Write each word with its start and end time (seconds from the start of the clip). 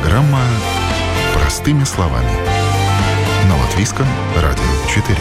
Программа 0.00 0.40
«Простыми 1.34 1.84
словами» 1.84 2.30
на 3.46 3.56
Латвийском 3.62 4.06
радио 4.34 4.64
4. 4.88 5.18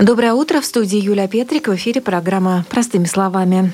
Доброе 0.00 0.32
утро. 0.32 0.60
В 0.60 0.64
студии 0.64 0.98
Юлия 0.98 1.28
Петрик. 1.28 1.68
В 1.68 1.76
эфире 1.76 2.00
программа 2.00 2.64
«Простыми 2.68 3.04
словами». 3.04 3.72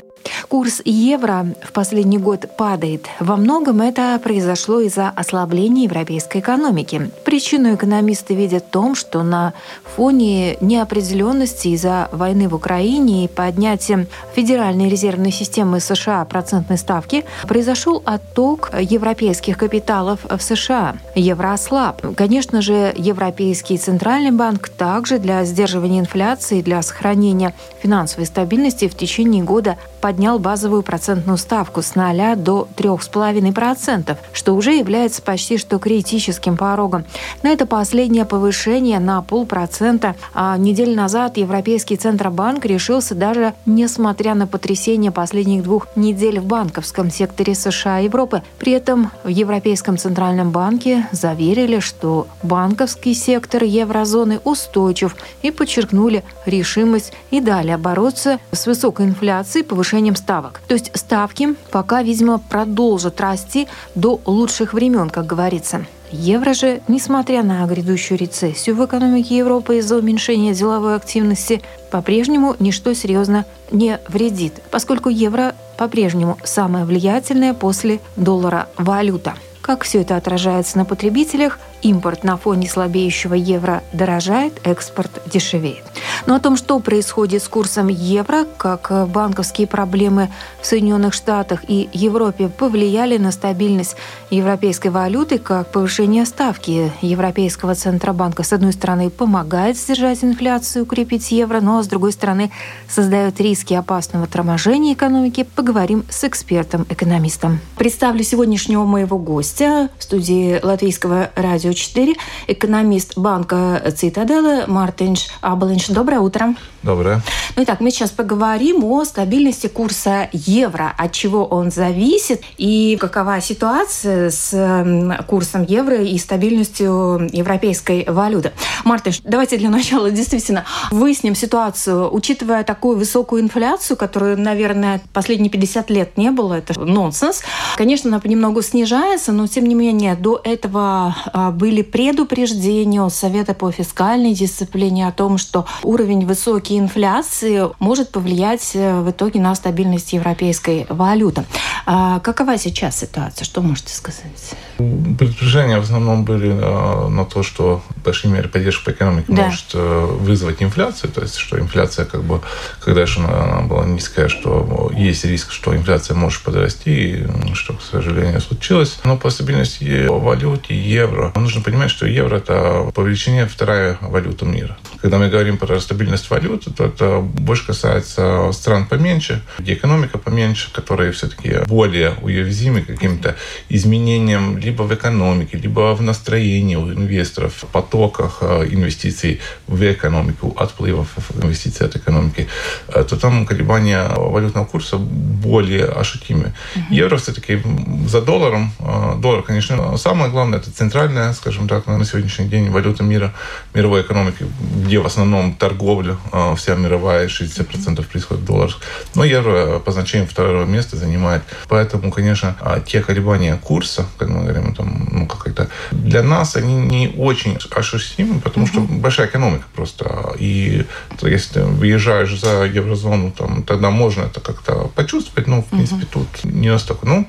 Курс 0.54 0.82
евро 0.84 1.46
в 1.64 1.72
последний 1.72 2.16
год 2.16 2.46
падает. 2.56 3.08
Во 3.18 3.34
многом 3.34 3.80
это 3.80 4.20
произошло 4.22 4.78
из-за 4.78 5.08
ослабления 5.08 5.82
европейской 5.82 6.38
экономики. 6.38 7.10
Причину 7.24 7.74
экономисты 7.74 8.36
видят 8.36 8.66
в 8.66 8.70
том, 8.70 8.94
что 8.94 9.24
на 9.24 9.52
фоне 9.96 10.56
неопределенности 10.60 11.66
из-за 11.74 12.08
войны 12.12 12.48
в 12.48 12.54
Украине 12.54 13.24
и 13.24 13.28
поднятия 13.28 14.06
Федеральной 14.36 14.88
резервной 14.88 15.32
системы 15.32 15.80
США 15.80 16.24
процентной 16.24 16.78
ставки 16.78 17.24
произошел 17.48 18.00
отток 18.04 18.70
европейских 18.80 19.58
капиталов 19.58 20.20
в 20.22 20.40
США. 20.40 20.94
Евро 21.16 21.52
ослаб. 21.52 22.00
Конечно 22.14 22.62
же, 22.62 22.94
Европейский 22.96 23.76
центральный 23.76 24.30
банк 24.30 24.68
также 24.68 25.18
для 25.18 25.44
сдерживания 25.44 25.98
инфляции, 25.98 26.62
для 26.62 26.80
сохранения 26.82 27.54
финансовой 27.82 28.26
стабильности 28.26 28.86
в 28.86 28.96
течение 28.96 29.42
года 29.42 29.76
поднял 30.04 30.38
базовую 30.38 30.82
процентную 30.82 31.38
ставку 31.38 31.80
с 31.80 31.94
0 31.94 32.36
до 32.36 32.68
3,5%, 32.76 34.18
что 34.34 34.54
уже 34.54 34.74
является 34.74 35.22
почти 35.22 35.56
что 35.56 35.78
критическим 35.78 36.58
порогом. 36.58 37.06
На 37.42 37.48
это 37.48 37.64
последнее 37.64 38.26
повышение 38.26 39.00
на 39.00 39.22
полпроцента. 39.22 40.14
А 40.34 40.58
неделю 40.58 40.94
назад 40.94 41.38
Европейский 41.38 41.96
Центробанк 41.96 42.66
решился 42.66 43.14
даже 43.14 43.54
несмотря 43.64 44.34
на 44.34 44.46
потрясение 44.46 45.10
последних 45.10 45.62
двух 45.62 45.86
недель 45.96 46.38
в 46.38 46.44
банковском 46.44 47.10
секторе 47.10 47.54
США 47.54 48.00
и 48.00 48.04
Европы. 48.04 48.42
При 48.58 48.72
этом 48.72 49.10
в 49.22 49.28
Европейском 49.28 49.96
Центральном 49.96 50.50
банке 50.50 51.08
заверили, 51.12 51.80
что 51.80 52.26
банковский 52.42 53.14
сектор 53.14 53.64
еврозоны 53.64 54.38
устойчив 54.44 55.16
и 55.40 55.50
подчеркнули 55.50 56.24
решимость 56.44 57.14
и 57.30 57.40
далее 57.40 57.78
бороться 57.78 58.38
с 58.52 58.66
высокой 58.66 59.06
инфляцией, 59.06 59.64
повышением 59.64 59.93
ставок 60.00 60.34
ставок. 60.34 60.60
То 60.66 60.74
есть 60.74 60.90
ставки 60.94 61.54
пока, 61.70 62.02
видимо, 62.02 62.38
продолжат 62.38 63.20
расти 63.20 63.68
до 63.94 64.20
лучших 64.26 64.72
времен, 64.72 65.10
как 65.10 65.26
говорится. 65.26 65.86
Евро 66.10 66.54
же, 66.54 66.80
несмотря 66.86 67.42
на 67.42 67.66
грядущую 67.66 68.18
рецессию 68.18 68.76
в 68.76 68.84
экономике 68.84 69.36
Европы 69.36 69.78
из-за 69.78 69.96
уменьшения 69.96 70.54
деловой 70.54 70.94
активности, 70.94 71.62
по-прежнему 71.90 72.54
ничто 72.60 72.94
серьезно 72.94 73.46
не 73.72 73.98
вредит, 74.08 74.62
поскольку 74.70 75.08
евро 75.08 75.54
по-прежнему 75.76 76.38
самая 76.44 76.84
влиятельная 76.84 77.52
после 77.52 78.00
доллара 78.16 78.68
валюта. 78.76 79.34
Как 79.60 79.82
все 79.82 80.02
это 80.02 80.16
отражается 80.16 80.78
на 80.78 80.84
потребителях, 80.84 81.58
импорт 81.84 82.24
на 82.24 82.36
фоне 82.36 82.68
слабеющего 82.68 83.34
евро 83.34 83.82
дорожает, 83.92 84.60
экспорт 84.64 85.22
дешевеет. 85.26 85.84
Но 86.26 86.36
о 86.36 86.40
том, 86.40 86.56
что 86.56 86.78
происходит 86.80 87.42
с 87.42 87.48
курсом 87.48 87.88
евро, 87.88 88.46
как 88.56 89.08
банковские 89.08 89.66
проблемы 89.66 90.30
в 90.60 90.66
Соединенных 90.66 91.12
Штатах 91.12 91.60
и 91.68 91.88
Европе 91.92 92.48
повлияли 92.48 93.18
на 93.18 93.30
стабильность 93.30 93.96
европейской 94.30 94.88
валюты, 94.88 95.38
как 95.38 95.70
повышение 95.70 96.24
ставки 96.24 96.90
Европейского 97.02 97.74
Центробанка, 97.74 98.42
с 98.42 98.52
одной 98.52 98.72
стороны, 98.72 99.10
помогает 99.10 99.76
сдержать 99.76 100.24
инфляцию, 100.24 100.84
укрепить 100.84 101.30
евро, 101.30 101.60
но 101.60 101.82
с 101.82 101.86
другой 101.86 102.12
стороны, 102.12 102.50
создает 102.88 103.40
риски 103.40 103.74
опасного 103.74 104.26
торможения 104.26 104.94
экономики, 104.94 105.46
поговорим 105.54 106.04
с 106.08 106.24
экспертом-экономистом. 106.24 107.60
Представлю 107.76 108.24
сегодняшнего 108.24 108.84
моего 108.84 109.18
гостя 109.18 109.90
в 109.98 110.02
студии 110.02 110.58
Латвийского 110.62 111.30
радио 111.36 111.73
4, 111.74 112.14
экономист 112.46 113.18
банка 113.18 113.82
Цитадела 113.96 114.64
Мартинш 114.66 115.28
Абалинш. 115.40 115.88
Доброе 115.88 116.20
утро. 116.20 116.54
Доброе. 116.84 117.22
Ну 117.56 117.62
итак, 117.62 117.80
мы 117.80 117.90
сейчас 117.90 118.10
поговорим 118.10 118.84
о 118.84 119.04
стабильности 119.04 119.68
курса 119.68 120.28
евро, 120.32 120.92
от 120.98 121.12
чего 121.12 121.46
он 121.46 121.70
зависит 121.70 122.42
и 122.58 122.98
какова 123.00 123.40
ситуация 123.40 124.30
с 124.30 125.24
курсом 125.26 125.62
евро 125.62 126.02
и 126.02 126.18
стабильностью 126.18 127.26
европейской 127.32 128.04
валюты. 128.06 128.52
Мартин, 128.84 129.14
давайте 129.24 129.56
для 129.56 129.70
начала 129.70 130.10
действительно 130.10 130.64
выясним 130.90 131.34
ситуацию, 131.34 132.14
учитывая 132.14 132.64
такую 132.64 132.98
высокую 132.98 133.40
инфляцию, 133.40 133.96
которую, 133.96 134.38
наверное, 134.38 135.00
последние 135.14 135.50
50 135.50 135.88
лет 135.88 136.18
не 136.18 136.30
было, 136.30 136.54
это 136.54 136.78
нонсенс. 136.78 137.42
Конечно, 137.76 138.10
она 138.10 138.20
понемногу 138.20 138.60
снижается, 138.60 139.32
но 139.32 139.46
тем 139.46 139.64
не 139.64 139.74
менее 139.74 140.16
до 140.16 140.38
этого 140.44 141.16
а, 141.32 141.50
были 141.50 141.80
предупреждения 141.80 143.08
Совета 143.08 143.54
по 143.54 143.70
фискальной 143.70 144.34
дисциплине 144.34 145.08
о 145.08 145.12
том, 145.12 145.38
что 145.38 145.66
уровень 145.82 146.26
высокий 146.26 146.73
инфляции 146.78 147.68
может 147.78 148.10
повлиять 148.10 148.70
э, 148.74 149.00
в 149.00 149.10
итоге 149.10 149.40
на 149.40 149.54
стабильность 149.54 150.12
европейской 150.12 150.86
валюты. 150.88 151.44
А 151.86 152.20
какова 152.20 152.58
сейчас 152.58 152.98
ситуация? 152.98 153.44
Что 153.44 153.60
можете 153.60 153.94
сказать? 153.94 154.54
Предупреждения 154.76 155.78
в 155.78 155.82
основном 155.82 156.24
были 156.24 156.50
э, 156.50 157.08
на 157.08 157.24
то, 157.24 157.42
что 157.42 157.82
большие 158.04 158.32
меры 158.32 158.48
поддержки 158.48 158.84
по 158.84 158.90
экономике 158.90 159.26
да. 159.28 159.44
может 159.44 159.70
э, 159.74 160.06
вызвать 160.20 160.62
инфляцию, 160.62 161.12
то 161.12 161.22
есть 161.22 161.36
что 161.36 161.58
инфляция 161.58 162.04
как 162.04 162.22
бы, 162.22 162.40
когда 162.80 163.02
еще 163.02 163.20
она 163.20 163.62
была 163.62 163.84
низкая, 163.84 164.28
что 164.28 164.90
есть 164.94 165.24
риск, 165.24 165.52
что 165.52 165.76
инфляция 165.76 166.16
может 166.16 166.42
подрасти, 166.42 167.26
что, 167.54 167.74
к 167.74 167.82
сожалению, 167.82 168.40
случилось. 168.40 168.98
Но 169.04 169.16
по 169.16 169.30
стабильности 169.30 170.06
валюты 170.08 170.74
евро, 170.74 171.32
нужно 171.36 171.60
понимать, 171.60 171.90
что 171.90 172.06
евро 172.06 172.36
это 172.36 172.90
по 172.94 173.00
величине 173.02 173.46
вторая 173.46 173.98
валюта 174.00 174.44
мира. 174.44 174.76
Когда 175.00 175.18
мы 175.18 175.28
говорим 175.28 175.58
про 175.58 175.78
стабильность 175.80 176.30
валюты, 176.30 176.63
то 176.70 176.84
это 176.84 177.20
больше 177.20 177.66
касается 177.66 178.50
стран 178.52 178.86
поменьше, 178.86 179.42
где 179.58 179.74
экономика 179.74 180.18
поменьше, 180.18 180.72
которые 180.72 181.12
все-таки 181.12 181.58
более 181.66 182.14
уязвимы 182.22 182.82
каким-то 182.82 183.36
изменениям 183.68 184.58
либо 184.58 184.82
в 184.82 184.94
экономике, 184.94 185.58
либо 185.58 185.94
в 185.94 186.02
настроении 186.02 186.76
у 186.76 186.92
инвесторов, 186.92 187.52
в 187.54 187.66
потоках 187.66 188.38
э, 188.40 188.68
инвестиций 188.70 189.40
в 189.66 189.82
экономику, 189.82 190.54
отплывов 190.56 191.08
инвестиций 191.42 191.86
от 191.86 191.96
экономики, 191.96 192.48
э, 192.88 193.04
то 193.04 193.16
там 193.16 193.46
колебания 193.46 194.08
валютного 194.16 194.64
курса 194.64 194.96
более 194.98 195.86
ощутимы. 195.86 196.54
Угу. 196.76 196.94
Евро 196.94 197.16
все-таки 197.16 197.62
за 198.06 198.20
долларом, 198.20 198.72
э, 198.78 199.14
доллар, 199.18 199.42
конечно, 199.42 199.96
самое 199.96 200.30
главное, 200.30 200.58
это 200.58 200.70
центральная, 200.70 201.32
скажем 201.32 201.68
так, 201.68 201.86
на 201.86 202.04
сегодняшний 202.04 202.48
день 202.48 202.70
валюта 202.70 203.02
мира, 203.02 203.32
мировой 203.74 204.02
экономики, 204.02 204.46
где 204.84 204.98
в 204.98 205.06
основном 205.06 205.54
торговля 205.54 206.16
вся 206.56 206.74
мировая, 206.74 207.28
60% 207.28 208.04
происходит 208.06 208.42
в 208.42 208.46
долларах. 208.46 208.80
Но 209.14 209.24
евро 209.24 209.78
по 209.78 209.92
значению 209.92 210.28
второго 210.28 210.64
места 210.64 210.96
занимает. 210.96 211.42
Поэтому, 211.68 212.10
конечно, 212.10 212.56
а, 212.60 212.80
те 212.80 213.00
колебания 213.00 213.56
курса, 213.56 214.06
как 214.18 214.28
мы 214.28 214.42
говорим, 214.42 214.74
там, 214.74 215.08
ну, 215.10 215.26
как-то 215.26 215.68
для 215.90 216.22
нас 216.22 216.56
они 216.56 216.74
не 216.74 217.14
очень 217.16 217.58
ощутимы, 217.74 218.40
потому 218.40 218.66
что 218.66 218.80
большая 218.80 219.28
экономика 219.28 219.64
просто. 219.74 220.34
И 220.38 220.86
если 221.22 221.54
ты 221.54 221.64
выезжаешь 221.64 222.38
за 222.38 222.64
еврозону, 222.64 223.30
там, 223.30 223.62
тогда 223.62 223.90
можно 223.90 224.22
это 224.22 224.40
как-то 224.40 224.90
почувствовать, 224.94 225.46
но, 225.46 225.62
в 225.62 225.66
принципе, 225.66 226.06
тут 226.06 226.44
не 226.44 226.70
настолько. 226.70 227.06
Ну, 227.06 227.28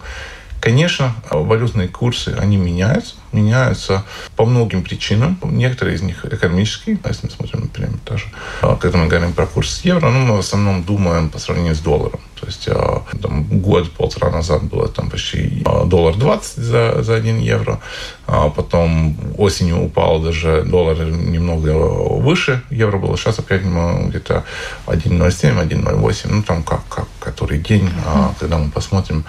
Конечно, 0.65 1.13
валютные 1.29 1.87
курсы, 1.87 2.35
они 2.39 2.57
меняются, 2.57 3.13
меняются 3.35 4.03
по 4.35 4.45
многим 4.45 4.83
причинам. 4.83 5.37
Некоторые 5.43 5.95
из 5.95 6.01
них 6.01 6.25
экономические. 6.25 6.97
Если 7.05 7.27
мы 7.27 7.31
смотрим, 7.31 7.61
например, 7.61 7.91
даже, 8.05 8.25
а, 8.61 8.75
когда 8.75 8.97
мы 8.97 9.07
говорим 9.07 9.33
про 9.33 9.45
курс 9.45 9.81
евро, 9.83 10.09
ну, 10.09 10.19
мы 10.19 10.35
в 10.37 10.39
основном 10.39 10.83
думаем 10.83 11.29
по 11.29 11.39
сравнению 11.39 11.75
с 11.75 11.79
долларом. 11.79 12.19
То 12.39 12.47
есть 12.47 12.67
а, 12.67 13.03
там, 13.21 13.43
год-полтора 13.43 14.29
назад 14.29 14.63
было 14.63 14.87
там 14.87 15.09
почти 15.09 15.63
а, 15.65 15.85
доллар 15.85 16.15
20 16.15 16.57
за, 16.57 17.01
за 17.01 17.15
1 17.15 17.39
евро. 17.39 17.79
А 18.27 18.49
потом 18.49 19.17
осенью 19.37 19.83
упал 19.83 20.19
даже 20.19 20.63
доллар 20.63 20.97
немного 21.05 21.71
выше. 22.19 22.61
Евро 22.69 22.97
было 22.97 23.17
сейчас 23.17 23.39
опять 23.39 23.61
где-то 23.61 24.43
1,07, 24.87 25.67
1,08. 25.67 26.27
Ну, 26.29 26.43
там 26.43 26.63
как, 26.63 26.81
как 26.89 27.07
который 27.19 27.57
день, 27.57 27.89
uh-huh. 27.89 28.33
когда 28.39 28.57
мы 28.57 28.69
посмотрим 28.69 29.25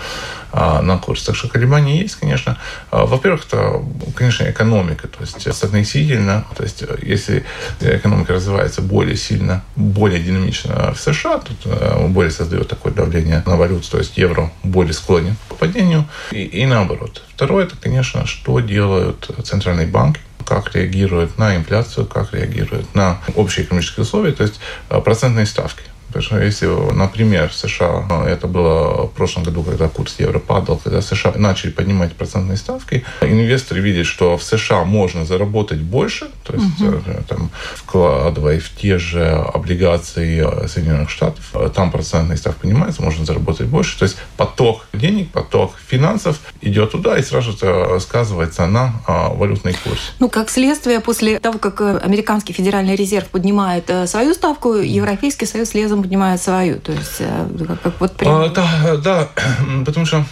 на 0.53 0.99
курс. 0.99 1.25
Так 1.25 1.37
что 1.37 1.49
колебания 1.49 2.01
есть, 2.01 2.17
конечно. 2.17 2.59
Во-первых, 2.91 3.47
это, 3.47 3.83
конечно, 4.15 4.45
экономика. 4.45 5.09
То 5.09 5.21
есть 5.21 5.47
относительно, 5.47 6.47
то 6.57 6.63
есть 6.63 6.83
если 7.03 7.45
экономика 7.81 8.35
развивается 8.35 8.83
более 8.83 9.17
сильно, 9.17 9.63
более 9.77 10.23
динамично 10.23 10.93
в 10.93 11.01
США, 11.01 11.39
то 11.39 12.09
более 12.09 12.31
создает 12.31 12.69
такой 12.69 12.93
давление 12.93 13.43
на 13.47 13.57
валюту, 13.57 13.91
то 13.91 13.99
есть 13.99 14.17
евро 14.19 14.53
более 14.63 14.93
склонен 14.93 15.37
к 15.49 15.57
падению, 15.57 16.07
и, 16.31 16.43
и 16.43 16.67
наоборот. 16.67 17.23
Второе, 17.35 17.67
это, 17.67 17.77
конечно, 17.77 18.27
что 18.27 18.61
делают 18.61 19.31
центральные 19.45 19.87
банки, 19.87 20.21
как 20.47 20.75
реагируют 20.75 21.39
на 21.39 21.57
инфляцию, 21.57 22.07
как 22.07 22.33
реагируют 22.33 22.95
на 22.95 23.19
общие 23.35 23.67
экономические 23.67 24.05
условия, 24.05 24.33
то 24.33 24.45
есть 24.45 24.61
э, 24.89 25.01
процентные 25.01 25.47
ставки. 25.47 25.83
Потому 26.09 26.23
что 26.23 26.39
если, 26.41 26.67
например, 26.93 27.49
в 27.49 27.55
США, 27.55 28.07
ну, 28.09 28.25
это 28.25 28.47
было 28.47 29.07
в 29.07 29.13
прошлом 29.13 29.45
году, 29.45 29.63
когда 29.63 29.89
курс 29.89 30.17
евро 30.19 30.39
падал, 30.39 30.79
когда 30.83 31.01
США 31.03 31.33
начали 31.37 31.71
поднимать 31.71 32.15
процентные 32.15 32.57
ставки, 32.57 33.05
инвесторы 33.21 33.81
видят, 33.81 34.07
что 34.07 34.37
в 34.37 34.43
США 34.43 34.85
можно 34.85 35.25
заработать 35.25 35.81
больше, 35.81 36.29
то 36.45 36.55
есть 36.55 36.81
угу. 36.81 37.03
там, 37.29 37.51
вкладывая 37.75 38.61
в 38.61 38.71
те 38.71 38.99
же 38.99 39.25
облигации 39.27 40.67
Соединенных 40.67 41.11
Штатов, 41.11 41.55
там 41.75 41.91
процентные 41.91 42.37
ставки 42.37 42.61
поднимаются, 42.63 43.03
можно 43.03 43.25
заработать 43.25 43.67
больше. 43.67 43.99
То 43.99 44.05
есть 44.05 44.17
поток 44.37 44.87
денег, 44.93 45.31
поток 45.31 45.75
финансов 45.87 46.41
идет 46.61 46.93
туда, 46.93 47.19
и 47.19 47.23
сразу 47.23 47.53
это 47.53 47.99
сказывается 48.01 48.67
на 48.67 49.03
а, 49.07 49.29
валютный 49.29 49.75
курс. 49.85 50.13
Ну, 50.19 50.29
как 50.29 50.51
следствие, 50.51 51.01
после 51.01 51.39
того, 51.39 51.59
как 51.59 51.81
э, 51.81 51.99
американский 51.99 52.53
федеральный 52.53 52.97
резерв 52.97 53.29
поднимает 53.29 53.89
э, 53.89 54.07
свою 54.07 54.35
ставку, 54.35 54.75
Европейский 54.75 55.47
союз 55.47 55.75
лезом 55.97 56.03
поднимает 56.03 56.41
свою. 56.41 56.79
То 56.79 56.93
есть, 56.93 57.17
э, 57.21 57.49
как, 57.67 57.83
как 57.83 58.01
вот 58.01 58.17
прямо... 58.17 58.45
а, 58.45 58.49
Да, 58.49 58.97
да, 58.97 59.29
потому 59.85 60.07
что 60.07 60.25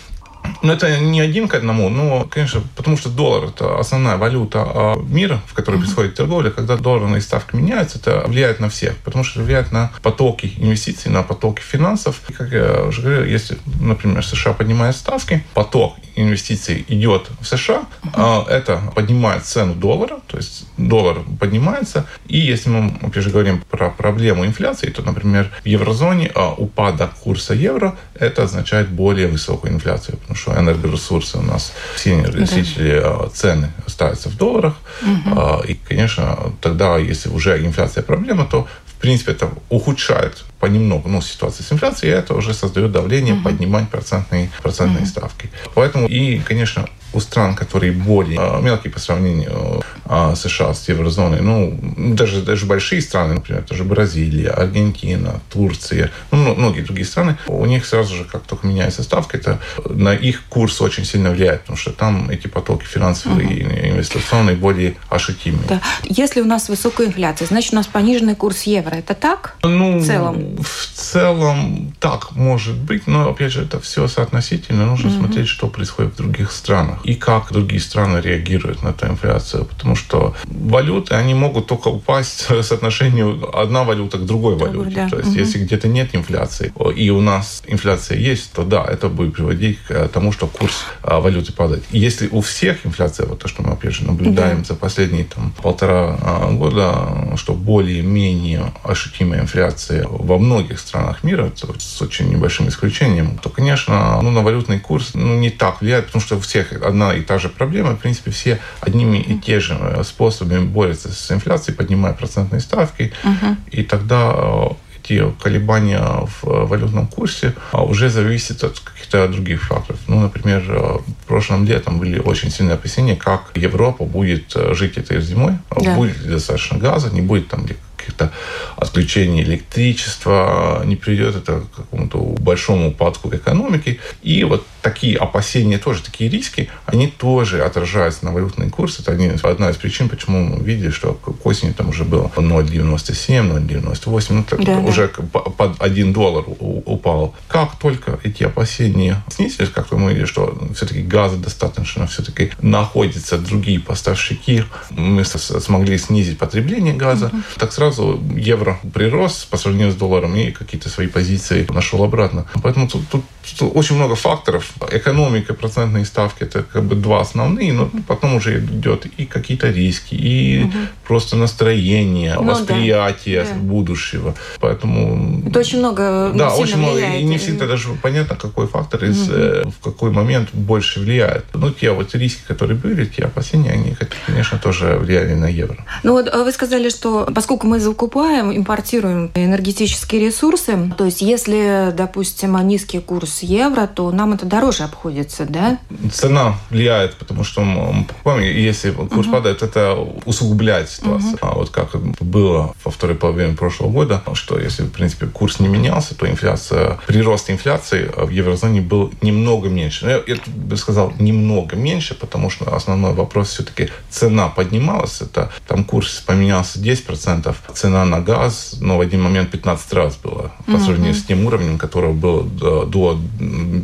но 0.63 0.75
это 0.75 0.99
не 1.01 1.23
один 1.23 1.49
к 1.49 1.55
одному, 1.55 1.89
но, 1.89 2.27
конечно, 2.31 2.63
потому 2.77 2.99
что 2.99 3.09
доллар– 3.09 3.45
это 3.49 3.79
основная 3.79 4.19
валюта 4.19 4.63
а, 4.63 4.95
мира, 4.97 5.41
в 5.47 5.55
которой 5.55 5.77
происходит 5.79 6.17
торговля. 6.17 6.51
Когда 6.51 6.77
долларные 6.77 7.23
ставки 7.23 7.57
меняются, 7.57 7.99
это 7.99 8.25
влияет 8.27 8.61
на 8.61 8.69
всех, 8.69 8.95
потому 8.99 9.25
что 9.25 9.41
это 9.41 9.47
влияет 9.47 9.73
на 9.73 9.91
потоки 10.03 10.53
инвестиций, 10.59 11.11
на 11.11 11.23
потоки 11.23 11.63
финансов. 11.63 12.21
И, 12.29 12.35
как 12.35 12.53
я 12.53 12.85
уже 12.85 13.01
говорил, 13.01 13.25
если, 13.25 13.57
например, 13.81 14.23
США 14.23 14.53
поднимает 14.53 14.97
ставки, 14.97 15.43
поток 15.55 15.95
инвестиций 16.17 16.85
идет 16.89 17.29
в 17.41 17.47
США, 17.47 17.85
uh-huh. 18.03 18.49
это 18.49 18.81
поднимает 18.95 19.45
цену 19.45 19.75
доллара, 19.75 20.21
то 20.27 20.37
есть 20.37 20.67
доллар 20.77 21.19
поднимается. 21.41 22.07
И 22.27 22.39
если 22.39 22.71
мы, 22.71 22.97
опять 23.03 23.25
же, 23.25 23.31
говорим 23.31 23.63
про 23.71 23.91
проблему 23.91 24.45
инфляции, 24.47 24.91
то, 24.91 25.03
например, 25.03 25.51
в 25.63 25.67
еврозоне 25.67 26.31
а, 26.35 26.53
упадок 26.53 27.15
курса 27.15 27.55
евро– 27.55 27.97
это 28.15 28.45
означает 28.45 28.89
более 28.89 29.29
высокую 29.29 29.73
инфляцию, 29.73 30.19
потому 30.19 30.37
что 30.37 30.53
энергоресурсы 30.53 31.39
у 31.39 31.43
нас, 31.43 31.73
все 31.95 32.15
энергоносители, 32.15 33.01
да. 33.01 33.29
цены 33.29 33.73
ставятся 33.87 34.29
в 34.29 34.37
долларах. 34.37 34.75
Uh-huh. 35.03 35.67
И, 35.67 35.75
конечно, 35.75 36.53
тогда, 36.61 36.99
если 36.99 37.29
уже 37.29 37.65
инфляция 37.65 38.03
проблема, 38.03 38.47
то 38.47 38.69
принципе, 39.05 39.33
это 39.33 39.51
ухудшает 39.69 40.45
понемногу 40.61 41.11
ну, 41.11 41.21
ситуацию 41.21 41.67
с 41.67 41.73
инфляцией, 41.73 42.15
и 42.15 42.17
это 42.17 42.33
уже 42.33 42.55
создает 42.55 42.91
давление 42.91 43.35
uh-huh. 43.35 43.43
поднимать 43.43 43.91
процентные, 43.91 44.51
процентные 44.62 45.05
uh-huh. 45.05 45.09
ставки. 45.09 45.51
Поэтому 45.75 46.09
и, 46.09 46.39
конечно, 46.39 46.87
у 47.15 47.21
стран, 47.21 47.55
которые 47.55 47.93
более 47.93 48.39
а, 48.41 48.61
мелкие 48.61 48.93
по 48.93 48.99
сравнению 48.99 49.83
а, 50.05 50.35
США 50.35 50.75
с 50.75 50.89
еврозоной, 50.89 51.41
ну, 51.41 51.79
даже, 51.97 52.43
даже 52.43 52.67
большие 52.67 53.01
страны, 53.01 53.35
например, 53.35 53.62
тоже 53.62 53.85
Бразилия, 53.85 54.51
Аргентина, 54.51 55.41
Турция, 55.51 56.11
ну, 56.31 56.55
многие 56.55 56.81
другие 56.81 57.06
страны, 57.06 57.37
у 57.47 57.65
них 57.67 57.87
сразу 57.87 58.17
же, 58.17 58.25
как 58.25 58.43
только 58.43 58.67
меняется 58.67 59.03
ставка, 59.03 59.37
это 59.37 59.61
на 59.85 60.12
их 60.15 60.43
курс 60.49 60.81
очень 60.81 61.05
сильно 61.05 61.31
влияет, 61.31 61.61
потому 61.61 61.77
что 61.77 61.93
там 61.93 62.31
эти 62.31 62.49
потоки 62.49 62.85
финансовые 62.85 63.47
угу. 63.47 63.55
и 63.55 63.91
инвестиционные 63.91 64.56
более 64.56 64.97
ощутимые. 65.09 65.65
Да. 65.69 65.81
Если 66.03 66.41
у 66.41 66.47
нас 66.47 66.69
высокая 66.69 67.06
инфляция, 67.06 67.47
значит, 67.47 67.73
у 67.73 67.77
нас 67.77 67.87
пониженный 67.87 68.35
курс 68.35 68.62
евро. 68.65 68.94
Это 68.99 69.14
так? 69.14 69.56
Ну, 69.62 69.99
в 69.99 70.05
целом? 70.05 70.56
В 70.62 70.87
целом 70.94 71.93
так 72.00 72.32
может 72.32 72.76
быть, 72.76 73.06
но, 73.06 73.29
опять 73.29 73.52
же, 73.52 73.62
это 73.62 73.81
все 73.81 74.08
соотносительно. 74.08 74.87
Нужно 74.87 75.11
угу. 75.11 75.19
смотреть, 75.19 75.49
что 75.49 75.69
происходит 75.69 76.14
в 76.14 76.17
других 76.17 76.52
странах 76.52 77.05
и 77.05 77.14
как 77.14 77.52
другие 77.52 77.81
страны 77.81 78.19
реагируют 78.19 78.82
на 78.82 78.88
эту 78.88 79.06
инфляцию. 79.06 79.64
Потому 79.64 79.96
что 79.96 80.35
валюты, 80.44 81.14
они 81.14 81.35
могут 81.35 81.67
только 81.67 81.88
упасть 81.88 82.46
в 82.50 82.62
соотношению 82.62 83.50
одна 83.56 83.85
валюта 83.85 84.19
к 84.19 84.26
другой 84.26 84.56
валюте. 84.56 84.94
Да. 84.94 85.08
То 85.08 85.19
есть, 85.19 85.31
угу. 85.31 85.38
если 85.38 85.58
где-то 85.58 85.88
нет 85.88 86.14
инфляции, 86.14 86.73
и 86.96 87.11
у 87.11 87.20
нас 87.20 87.62
инфляция 87.67 88.19
есть, 88.19 88.52
то 88.52 88.64
да, 88.64 88.85
это 88.85 89.08
будет 89.08 89.35
приводить 89.35 89.79
к 89.88 90.08
тому, 90.08 90.32
что 90.32 90.46
курс 90.46 90.85
а, 91.02 91.20
валюты 91.20 91.52
падает. 91.52 91.85
И 91.91 91.99
если 91.99 92.29
у 92.29 92.41
всех 92.41 92.87
инфляция, 92.87 93.26
вот 93.26 93.41
то, 93.41 93.49
что 93.49 93.62
мы, 93.62 93.73
опять 93.73 93.94
же, 93.94 94.05
наблюдаем 94.05 94.58
да. 94.58 94.64
за 94.64 94.75
последние 94.75 95.25
там, 95.25 95.52
полтора 95.62 96.19
а, 96.20 96.50
года, 96.52 97.37
что 97.37 97.55
более-менее 97.55 98.73
ощутимая 98.85 99.41
инфляция 99.41 100.07
во 100.09 100.39
многих 100.39 100.79
странах 100.79 101.25
мира, 101.25 101.53
с 101.79 102.03
очень 102.03 102.29
небольшим 102.29 102.69
исключением, 102.69 103.39
то, 103.39 103.49
конечно, 103.49 104.21
ну, 104.23 104.31
на 104.31 104.43
валютный 104.43 104.81
курс 104.81 105.11
ну, 105.15 105.39
не 105.39 105.51
так 105.51 105.81
влияет, 105.81 106.07
потому 106.07 106.23
что 106.23 106.37
у 106.37 106.41
всех 106.41 106.73
одна 106.73 107.15
и 107.15 107.23
та 107.23 107.39
же 107.39 107.49
проблема. 107.49 107.93
В 107.93 107.99
принципе, 107.99 108.31
все 108.31 108.61
одними 108.81 109.19
и 109.19 109.39
те 109.39 109.61
же 109.61 109.77
э, 109.79 110.05
способами 110.05 110.65
борются 110.65 111.13
с 111.13 111.31
инфляцией, 111.31 111.77
поднимая 111.77 112.13
процентные 112.13 112.61
ставки. 112.61 113.13
Uh-huh. 113.23 113.57
И 113.71 113.83
тогда 113.83 114.33
э, 114.35 114.67
эти 115.03 115.31
колебания 115.43 116.01
в 116.01 116.49
э, 116.49 116.67
валютном 116.67 117.07
курсе 117.07 117.55
уже 117.73 118.11
зависят 118.11 118.65
от 118.65 118.81
каких-то 118.81 119.29
других 119.29 119.63
факторов. 119.63 120.01
Ну, 120.07 120.21
например, 120.21 121.03
прошлым 121.27 121.65
летом 121.65 121.99
были 121.99 122.19
очень 122.19 122.51
сильные 122.51 122.75
опасения, 122.75 123.17
как 123.17 123.51
Европа 123.55 124.05
будет 124.05 124.55
жить 124.73 124.99
этой 124.99 125.21
зимой. 125.21 125.53
Да. 125.71 125.95
Будет 125.95 126.27
достаточно 126.27 126.79
газа, 126.79 127.11
не 127.11 127.21
будет 127.21 127.49
там 127.49 127.67
каких-то 128.05 128.33
отключений 128.77 129.43
электричества, 129.43 130.83
не 130.85 130.97
приведет 130.97 131.37
это 131.37 131.61
к 131.61 131.77
какому-то 131.77 132.19
большому 132.19 132.91
упадку 132.91 133.35
экономики. 133.35 134.01
И 134.23 134.45
вот 134.45 134.67
такие 134.83 135.17
опасения 135.17 135.79
тоже, 135.79 136.03
такие 136.03 136.29
риски, 136.29 136.69
они 136.85 137.09
тоже 137.09 137.62
отражаются 137.65 138.25
на 138.25 138.33
валютный 138.33 138.69
курс. 138.69 139.01
Это 139.01 139.12
одна 139.49 139.71
из 139.71 139.77
причин, 139.77 140.09
почему 140.09 140.45
мы 140.45 140.62
видели, 140.62 140.91
что 140.91 141.15
к 141.15 141.47
осени 141.47 141.73
там 141.73 141.89
уже 141.89 142.05
было 142.05 142.31
0,97, 142.37 143.67
0,98, 143.67 144.27
ну, 144.31 144.45
так 144.45 144.62
да, 144.65 144.79
уже 144.79 145.11
да. 145.17 145.39
под 145.41 145.81
1 145.81 146.12
доллар 146.12 146.45
упал. 146.47 147.35
Как 147.49 147.79
только 147.79 148.19
эти 148.23 148.45
опасения 148.45 149.25
снизились, 149.31 149.71
как 149.71 149.91
мы 149.93 150.11
видели, 150.11 150.27
что 150.27 150.59
все-таки 150.75 151.03
газа 151.03 151.37
достаточно, 151.37 152.06
все-таки 152.06 152.53
находятся 152.61 153.39
другие 153.39 153.81
поставщики, 153.81 154.65
мы 154.91 155.25
смогли 155.25 155.97
снизить 155.97 156.39
потребление 156.39 156.95
газа, 156.95 157.27
угу. 157.27 157.37
так 157.56 157.73
сразу 157.73 157.94
евро 157.99 158.79
прирос 158.93 159.44
по 159.44 159.56
сравнению 159.56 159.93
с 159.93 159.96
долларом 159.96 160.37
и 160.37 160.50
какие-то 160.50 160.88
свои 160.88 161.06
позиции 161.06 161.67
нашел 161.70 162.02
обратно. 162.05 162.46
Поэтому 162.62 162.88
тут, 162.88 163.08
тут, 163.08 163.25
тут 163.52 163.73
очень 163.75 163.96
много 163.96 164.14
факторов, 164.14 164.73
экономика, 164.91 165.55
процентные 165.55 166.05
ставки 166.05 166.43
это 166.43 166.62
как 166.62 166.85
бы 166.85 166.94
два 166.94 167.20
основные, 167.20 167.73
но 167.73 167.91
потом 168.06 168.37
уже 168.37 168.58
идет 168.58 169.06
и 169.06 169.26
какие-то 169.26 169.70
риски, 169.70 170.15
и 170.15 170.65
угу. 170.65 170.79
просто 171.06 171.36
настроение, 171.36 172.34
ну, 172.34 172.44
восприятие 172.44 173.44
да. 173.44 173.55
будущего. 173.55 174.34
Поэтому 174.60 175.43
это 175.46 175.60
очень 175.60 175.79
много. 175.79 176.32
Да, 176.34 176.55
очень 176.55 176.79
много. 176.79 176.94
Влияет. 176.94 177.20
И 177.20 177.24
не 177.24 177.39
всегда 177.39 177.67
даже 177.67 177.89
понятно, 178.03 178.36
какой 178.36 178.67
фактор 178.67 179.05
из, 179.05 179.29
угу. 179.29 179.70
в 179.70 179.84
какой 179.84 180.10
момент 180.10 180.51
больше 180.53 181.01
влияет. 181.01 181.44
Ну, 181.55 181.70
те 181.70 181.91
вот 181.91 182.15
риски, 182.15 182.43
которые 182.46 182.77
были, 182.77 183.05
те 183.05 183.24
опасения, 183.24 183.70
они, 183.70 183.96
конечно, 184.27 184.58
тоже 184.58 184.96
влияли 185.01 185.34
на 185.34 185.46
евро. 185.46 185.84
Ну 186.03 186.13
вот 186.13 186.29
а 186.32 186.44
вы 186.44 186.53
сказали, 186.53 186.89
что 186.89 187.29
поскольку 187.34 187.67
мы 187.67 187.81
закупаем, 187.81 188.56
импортируем 188.56 189.31
энергетические 189.34 190.27
ресурсы, 190.27 190.93
то 190.96 191.05
есть 191.05 191.22
если, 191.22 191.93
допустим, 191.96 192.55
низкий 192.67 193.01
курс 193.01 193.33
евро, 193.43 193.86
то 193.86 194.10
нам 194.10 194.32
это 194.32 194.46
дороже 194.46 194.84
обходится, 194.84 195.46
да? 195.46 195.79
Цена 196.12 196.56
влияет, 196.70 197.17
потому 197.17 197.44
что 197.44 197.62
мы 197.62 198.05
покупаем, 198.05 198.43
если 198.43 198.91
курс 198.91 199.26
угу. 199.26 199.32
падает, 199.32 199.62
это 199.62 199.96
усугубляет 200.24 200.91
ситуацию. 200.91 201.34
Угу. 201.34 201.38
А 201.43 201.55
вот 201.55 201.70
как 201.70 201.94
было 202.20 202.74
во 202.84 202.91
второй 202.91 203.17
половине 203.17 203.56
прошлого 203.56 203.91
года, 203.91 204.22
что 204.34 204.58
если, 204.58 204.82
в 204.82 204.91
принципе, 204.91 205.26
курс 205.26 205.60
не 205.60 205.69
менялся, 205.69 206.14
то 206.14 206.29
инфляция, 206.29 206.98
прирост 207.06 207.50
инфляции 207.50 208.10
в 208.17 208.29
еврозоне 208.31 208.81
был 208.81 209.12
немного 209.22 209.69
меньше. 209.69 210.06
Я, 210.06 210.34
я 210.34 210.41
бы 210.46 210.76
сказал, 210.76 211.12
немного 211.19 211.76
меньше, 211.76 212.14
потому 212.14 212.50
что 212.50 212.74
основной 212.74 213.12
вопрос 213.14 213.50
все-таки 213.50 213.91
цена 214.10 214.48
поднималась. 214.48 215.20
Это 215.20 215.50
там 215.67 215.84
курс 215.84 216.22
поменялся 216.26 216.79
10%, 216.79 217.55
цена 217.74 218.05
на 218.05 218.20
газ, 218.20 218.76
но 218.81 218.98
в 218.98 219.00
один 219.00 219.22
момент 219.22 219.50
15 219.50 219.93
раз 219.93 220.17
была 220.17 220.53
по 220.67 220.79
сравнению 220.79 221.12
угу. 221.12 221.20
с 221.20 221.24
тем 221.24 221.46
уровнем, 221.46 221.79
который 221.79 222.12
был 222.12 222.43
до, 222.43 222.84
до 222.84 223.19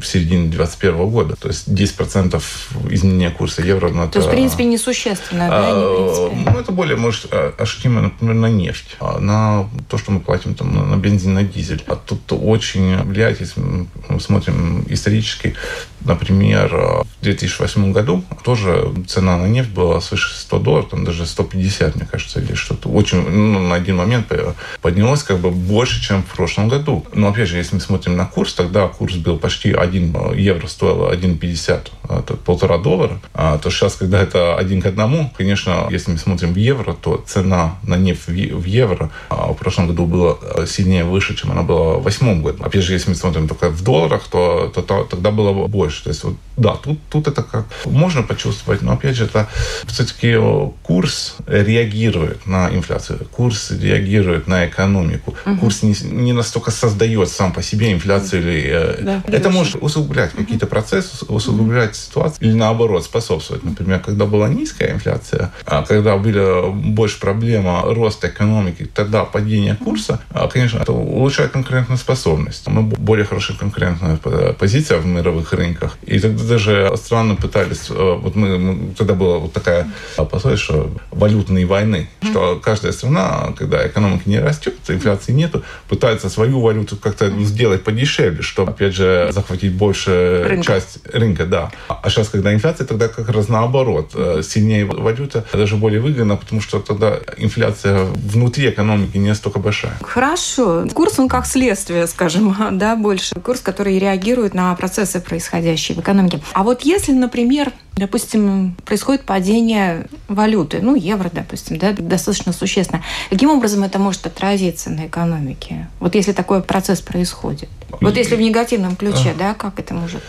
середины 0.05 0.49
2021 0.49 1.11
года. 1.11 1.37
То 1.37 1.49
есть 1.49 1.69
10% 1.69 2.43
изменения 2.91 3.31
курса 3.31 3.63
евро. 3.63 3.89
Ну, 3.89 4.05
это, 4.05 4.13
То 4.13 4.19
есть, 4.19 4.29
в 4.29 4.31
принципе, 4.31 4.65
несущественно, 4.65 5.47
а, 5.47 5.51
да? 5.51 6.35
Не, 6.35 6.45
ну, 6.51 6.59
это 6.59 6.73
более, 6.73 6.97
может, 6.97 7.27
а, 7.31 7.55
ощутимо, 7.59 8.03
например, 8.03 8.35
на 8.35 8.47
нефть, 8.47 8.97
а 9.01 9.19
на 9.19 9.69
то, 9.89 9.99
что 9.99 10.13
мы 10.13 10.21
платим 10.21 10.55
там, 10.55 10.75
на, 10.75 10.85
на 10.85 10.97
бензин, 10.97 11.35
на 11.35 11.43
дизель. 11.43 11.83
А 11.87 11.97
тут 11.97 12.21
очень 12.33 12.97
влияет, 13.03 13.41
если 13.41 13.61
мы 13.61 14.21
смотрим 14.21 14.85
исторически, 14.89 15.55
Например, 16.04 16.69
в 16.75 17.23
2008 17.23 17.92
году 17.92 18.25
тоже 18.42 18.92
цена 19.07 19.37
на 19.37 19.47
нефть 19.47 19.71
была 19.71 20.00
свыше 20.00 20.35
100 20.35 20.59
долларов, 20.59 20.88
там 20.90 21.04
даже 21.04 21.26
150, 21.26 21.97
мне 21.97 22.07
кажется, 22.11 22.40
или 22.40 22.54
что-то. 22.54 22.88
Очень, 22.88 23.28
ну, 23.28 23.61
на 23.61 23.75
один 23.75 23.97
момент 23.97 24.33
поднялось 24.80 25.23
как 25.23 25.38
бы 25.38 25.50
больше, 25.50 26.02
чем 26.02 26.23
в 26.23 26.26
прошлом 26.26 26.69
году. 26.69 27.04
Но 27.12 27.28
опять 27.28 27.49
же, 27.49 27.57
если 27.57 27.75
мы 27.75 27.80
смотрим 27.80 28.16
на 28.16 28.26
курс, 28.26 28.54
тогда 28.54 28.88
курс 28.88 29.16
был 29.16 29.38
почти 29.38 29.73
1 29.73 30.35
евро 30.35 30.66
стоило 30.66 31.12
1,50, 31.12 31.90
это 32.09 32.35
полтора 32.35 32.78
доллара. 32.78 33.21
А 33.35 33.59
то 33.59 33.71
сейчас, 33.71 33.95
когда 33.95 34.21
это 34.21 34.57
один 34.57 34.80
к 34.83 34.87
одному, 34.87 35.33
конечно, 35.37 35.87
если 35.90 36.12
мы 36.12 36.19
смотрим 36.19 36.52
в 36.52 36.57
евро, 36.57 36.92
то 36.92 37.23
цена 37.26 37.78
на 37.83 37.97
нефть 37.97 38.28
в 38.28 38.64
евро 38.64 39.11
а 39.28 39.52
в 39.52 39.57
прошлом 39.57 39.87
году 39.87 40.07
была 40.07 40.37
сильнее 40.66 41.04
выше, 41.04 41.37
чем 41.37 41.52
она 41.52 41.62
была 41.62 41.99
в 41.99 42.02
восьмом 42.02 42.42
году. 42.42 42.62
Опять 42.62 42.83
же, 42.85 42.92
если 42.92 43.11
мы 43.11 43.14
смотрим 43.14 43.49
только 43.49 43.71
в 43.71 43.83
долларах, 43.83 44.25
то, 44.28 44.71
то, 44.75 44.83
то 44.83 45.04
тогда 45.04 45.30
было 45.30 45.66
больше. 45.66 45.90
То 45.99 46.11
есть, 46.11 46.25
вот, 46.25 46.37
да, 46.57 46.75
тут, 46.77 46.99
тут 47.09 47.29
это 47.29 47.43
как 47.43 47.67
можно 47.85 48.23
почувствовать, 48.23 48.83
но 48.83 48.93
опять 48.93 49.17
же, 49.17 49.25
это 49.25 49.49
все-таки 49.87 50.37
курс 50.83 51.37
реагирует 51.47 52.47
на 52.47 52.71
инфляцию, 52.71 53.27
курс 53.31 53.71
реагирует 53.71 54.47
на 54.47 54.67
экономику, 54.67 55.35
угу. 55.47 55.57
курс 55.57 55.83
не, 55.83 55.95
не 56.03 56.33
настолько 56.33 56.71
создает 56.71 57.29
сам 57.29 57.53
по 57.53 57.63
себе 57.63 57.93
инфляцию 57.93 58.43
или 58.43 58.63
э, 58.67 59.03
да, 59.03 59.23
это 59.27 59.51
может 59.51 59.77
усугублять 59.81 60.35
угу. 60.35 60.43
какие-то 60.43 60.67
процессы, 60.67 61.25
усугублять 61.27 61.97
ситуацию 61.97 62.49
или 62.49 62.55
наоборот 62.55 63.05
способствовать. 63.05 63.65
Например, 63.65 64.01
когда 64.01 64.27
была 64.27 64.49
низкая 64.49 64.93
инфляция, 64.93 65.53
а 65.65 65.83
когда 65.83 66.17
была 66.17 66.71
больше 66.71 67.21
проблема 67.21 67.83
роста 67.85 68.29
экономики, 68.29 68.89
тогда 68.95 69.25
падение 69.25 69.77
курса, 69.77 70.21
а, 70.31 70.49
конечно, 70.49 70.79
это 70.79 70.93
улучшает 70.93 71.53
конкурентоспособность. 71.53 72.67
Мы 72.67 72.83
более 72.83 73.27
хорошая 73.27 73.57
конкурентная 73.57 74.17
позиция 74.59 74.99
в 74.99 75.07
мировых 75.07 75.53
рынках. 75.53 75.80
И 76.07 76.19
тогда 76.19 76.45
даже 76.45 76.93
страны 76.97 77.37
пытались, 77.37 77.91
э, 77.91 78.19
вот 78.21 78.35
мы, 78.37 78.59
мы 78.59 78.95
тогда 78.95 79.15
была 79.15 79.39
вот 79.39 79.53
такая 79.53 79.89
пословица, 80.17 80.63
что 80.63 80.91
валютные 81.11 81.67
войны, 81.67 82.09
что 82.23 82.61
каждая 82.63 82.93
страна, 82.93 83.53
когда 83.57 83.87
экономика 83.87 84.23
не 84.27 84.39
растет, 84.39 84.75
инфляции 84.89 85.33
нету, 85.33 85.63
пытается 85.89 86.29
свою 86.29 86.61
валюту 86.61 86.97
как-то 86.97 87.31
сделать 87.45 87.85
подешевле, 87.85 88.43
чтобы, 88.43 88.73
опять 88.73 88.95
же, 88.95 89.29
захватить 89.33 89.73
больше 89.73 90.45
рынка. 90.47 90.67
часть 90.67 90.99
рынка, 91.13 91.47
да. 91.47 91.71
А 91.89 92.09
сейчас, 92.11 92.29
когда 92.29 92.53
инфляция, 92.53 92.87
тогда 92.87 93.09
как 93.09 93.29
раз 93.29 93.49
наоборот. 93.49 94.11
Э, 94.15 94.43
сильнее 94.43 94.85
валюта 94.85 95.45
даже 95.53 95.77
более 95.77 96.01
выгодно, 96.01 96.37
потому 96.37 96.61
что 96.61 96.81
тогда 96.81 97.19
инфляция 97.37 98.05
внутри 98.05 98.71
экономики 98.71 99.17
не 99.17 99.35
столько 99.35 99.59
большая. 99.59 99.97
Хорошо. 100.03 100.87
Курс, 100.93 101.19
он 101.19 101.29
как 101.29 101.47
следствие, 101.47 102.07
скажем, 102.07 102.57
да, 102.79 102.97
больше. 102.97 103.35
Курс, 103.37 103.61
который 103.61 103.99
реагирует 103.99 104.55
на 104.55 104.75
процессы, 104.75 105.21
происходящие 105.21 105.70
в 105.77 106.00
экономике. 106.00 106.41
А 106.53 106.62
вот 106.62 106.83
если, 106.83 107.12
например, 107.12 107.73
допустим, 107.97 108.77
происходит 108.85 109.25
падение 109.25 110.07
валюты, 110.29 110.81
ну, 110.83 110.95
евро, 110.95 111.31
допустим, 111.33 111.79
да, 111.79 111.93
достаточно 111.93 112.53
существенно, 112.53 113.03
каким 113.29 113.50
образом 113.50 113.83
это 113.83 113.99
может 113.99 114.27
отразиться 114.27 114.91
на 114.91 115.07
экономике? 115.07 115.89
Вот 116.00 116.15
если 116.15 116.33
такой 116.33 116.62
процесс 116.62 117.00
происходит. 117.00 117.69
Вот 118.00 118.17
если 118.17 118.37
в 118.37 118.41
негативном 118.41 118.97
ключе, 118.97 119.35
да, 119.39 119.55
как 119.55 119.79
это 119.79 119.95
может? 119.95 120.23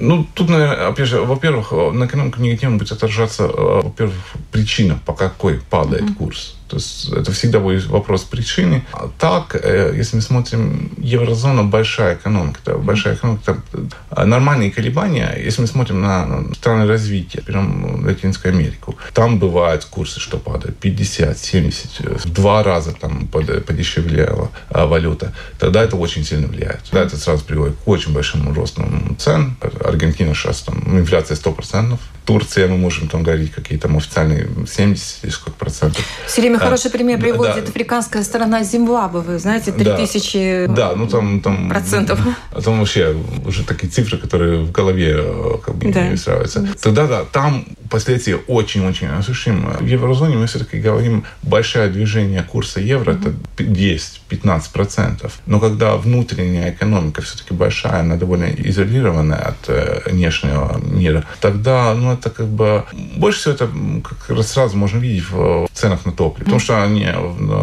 Ну, 0.00 0.26
тут, 0.34 0.48
наверное, 0.48 0.88
опять 0.88 1.06
же, 1.06 1.20
во-первых, 1.20 1.70
на 1.70 2.06
экономику 2.06 2.40
негативно 2.40 2.78
будет 2.78 2.90
отражаться, 2.90 3.46
во-первых, 3.46 4.16
причина, 4.54 5.00
по 5.04 5.12
какой 5.14 5.58
падает 5.58 6.04
mm-hmm. 6.04 6.14
курс. 6.14 6.54
То 6.68 6.76
есть 6.76 7.12
это 7.12 7.32
всегда 7.32 7.58
будет 7.58 7.86
вопрос 7.86 8.22
причины. 8.22 8.84
А 8.92 9.10
так, 9.18 9.56
э, 9.60 9.92
если 9.96 10.16
мы 10.16 10.22
смотрим, 10.22 10.90
еврозона 10.98 11.64
большая 11.64 12.14
экономика, 12.14 12.60
это 12.62 12.78
большая 12.78 13.14
экономика, 13.14 13.42
это 13.50 13.60
э, 14.10 14.24
нормальные 14.24 14.70
колебания. 14.70 15.36
Если 15.46 15.60
мы 15.60 15.66
смотрим 15.66 16.00
на 16.00 16.54
страны 16.54 16.86
развития, 16.86 17.42
берем 17.46 18.04
Латинскую 18.06 18.54
Америку, 18.54 18.96
там 19.12 19.38
бывают 19.38 19.84
курсы, 19.84 20.20
что 20.20 20.38
падают 20.38 20.78
50, 20.78 21.36
70, 21.38 22.24
в 22.24 22.32
два 22.32 22.62
раза 22.62 22.92
там 22.92 23.26
подешевлела 23.26 24.50
валюта. 24.70 25.32
Тогда 25.58 25.82
это 25.82 25.96
очень 25.96 26.24
сильно 26.24 26.46
влияет. 26.46 26.82
Тогда 26.84 27.02
это 27.02 27.16
сразу 27.16 27.44
приводит 27.44 27.76
к 27.84 27.88
очень 27.88 28.12
большому 28.12 28.54
росту 28.54 28.84
цен. 29.18 29.56
Аргентина 29.84 30.34
сейчас 30.34 30.62
там 30.62 30.98
инфляция 30.98 31.36
100%, 31.36 31.98
Турция, 32.24 32.68
мы 32.68 32.78
можем 32.78 33.08
там 33.08 33.22
говорить 33.22 33.52
какие 33.52 33.78
там 33.78 33.96
официальные 33.96 34.43
70 34.66 35.24
или 35.24 35.30
сколько 35.30 35.58
процентов. 35.58 36.04
Все 36.26 36.40
время 36.40 36.56
а, 36.56 36.60
хороший 36.60 36.90
пример 36.90 37.20
приводит 37.20 37.64
да. 37.64 37.70
африканская 37.70 38.22
сторона 38.22 38.62
Зимбабве, 38.62 39.20
вы 39.20 39.38
знаете, 39.38 39.72
3000 39.72 40.66
да. 40.68 40.74
да, 40.74 40.96
ну 40.96 41.06
там, 41.06 41.40
там, 41.40 41.68
процентов. 41.68 42.20
А 42.50 42.60
там 42.60 42.78
вообще 42.78 43.16
уже 43.44 43.64
такие 43.64 43.88
цифры, 43.88 44.18
которые 44.18 44.62
в 44.62 44.72
голове 44.72 45.14
э, 45.16 45.58
как 45.64 45.74
бы 45.74 45.92
да. 45.92 46.08
не 46.08 46.14
устраиваются. 46.14 46.66
Тогда 46.80 47.06
да, 47.06 47.24
там 47.24 47.66
последствия 47.90 48.36
очень-очень 48.36 49.08
ощутимы. 49.08 49.76
В 49.80 49.86
еврозоне 49.86 50.36
мы 50.36 50.46
все-таки 50.46 50.78
говорим, 50.78 51.24
большое 51.42 51.88
движение 51.88 52.42
курса 52.42 52.80
евро 52.80 53.12
mm-hmm. 53.12 53.20
это 53.56 53.64
10-15%. 54.34 55.30
Но 55.46 55.60
когда 55.60 55.96
внутренняя 55.96 56.70
экономика 56.70 57.22
все-таки 57.22 57.54
большая, 57.54 58.00
она 58.00 58.16
довольно 58.16 58.44
изолированная 58.44 59.38
от 59.38 59.68
э, 59.68 60.02
внешнего 60.06 60.78
мира, 60.78 61.24
тогда 61.40 61.94
ну, 61.94 62.12
это 62.12 62.30
как 62.30 62.46
бы... 62.46 62.84
Больше 63.16 63.38
всего 63.38 63.54
это 63.54 63.68
как 64.02 64.36
раз 64.36 64.52
сразу 64.52 64.76
можно 64.76 64.98
видеть 64.98 65.28
в 65.30 65.68
ценах 65.72 66.04
на 66.06 66.12
топливо. 66.12 66.44
Потому 66.44 66.60
что 66.60 66.82
они 66.82 67.06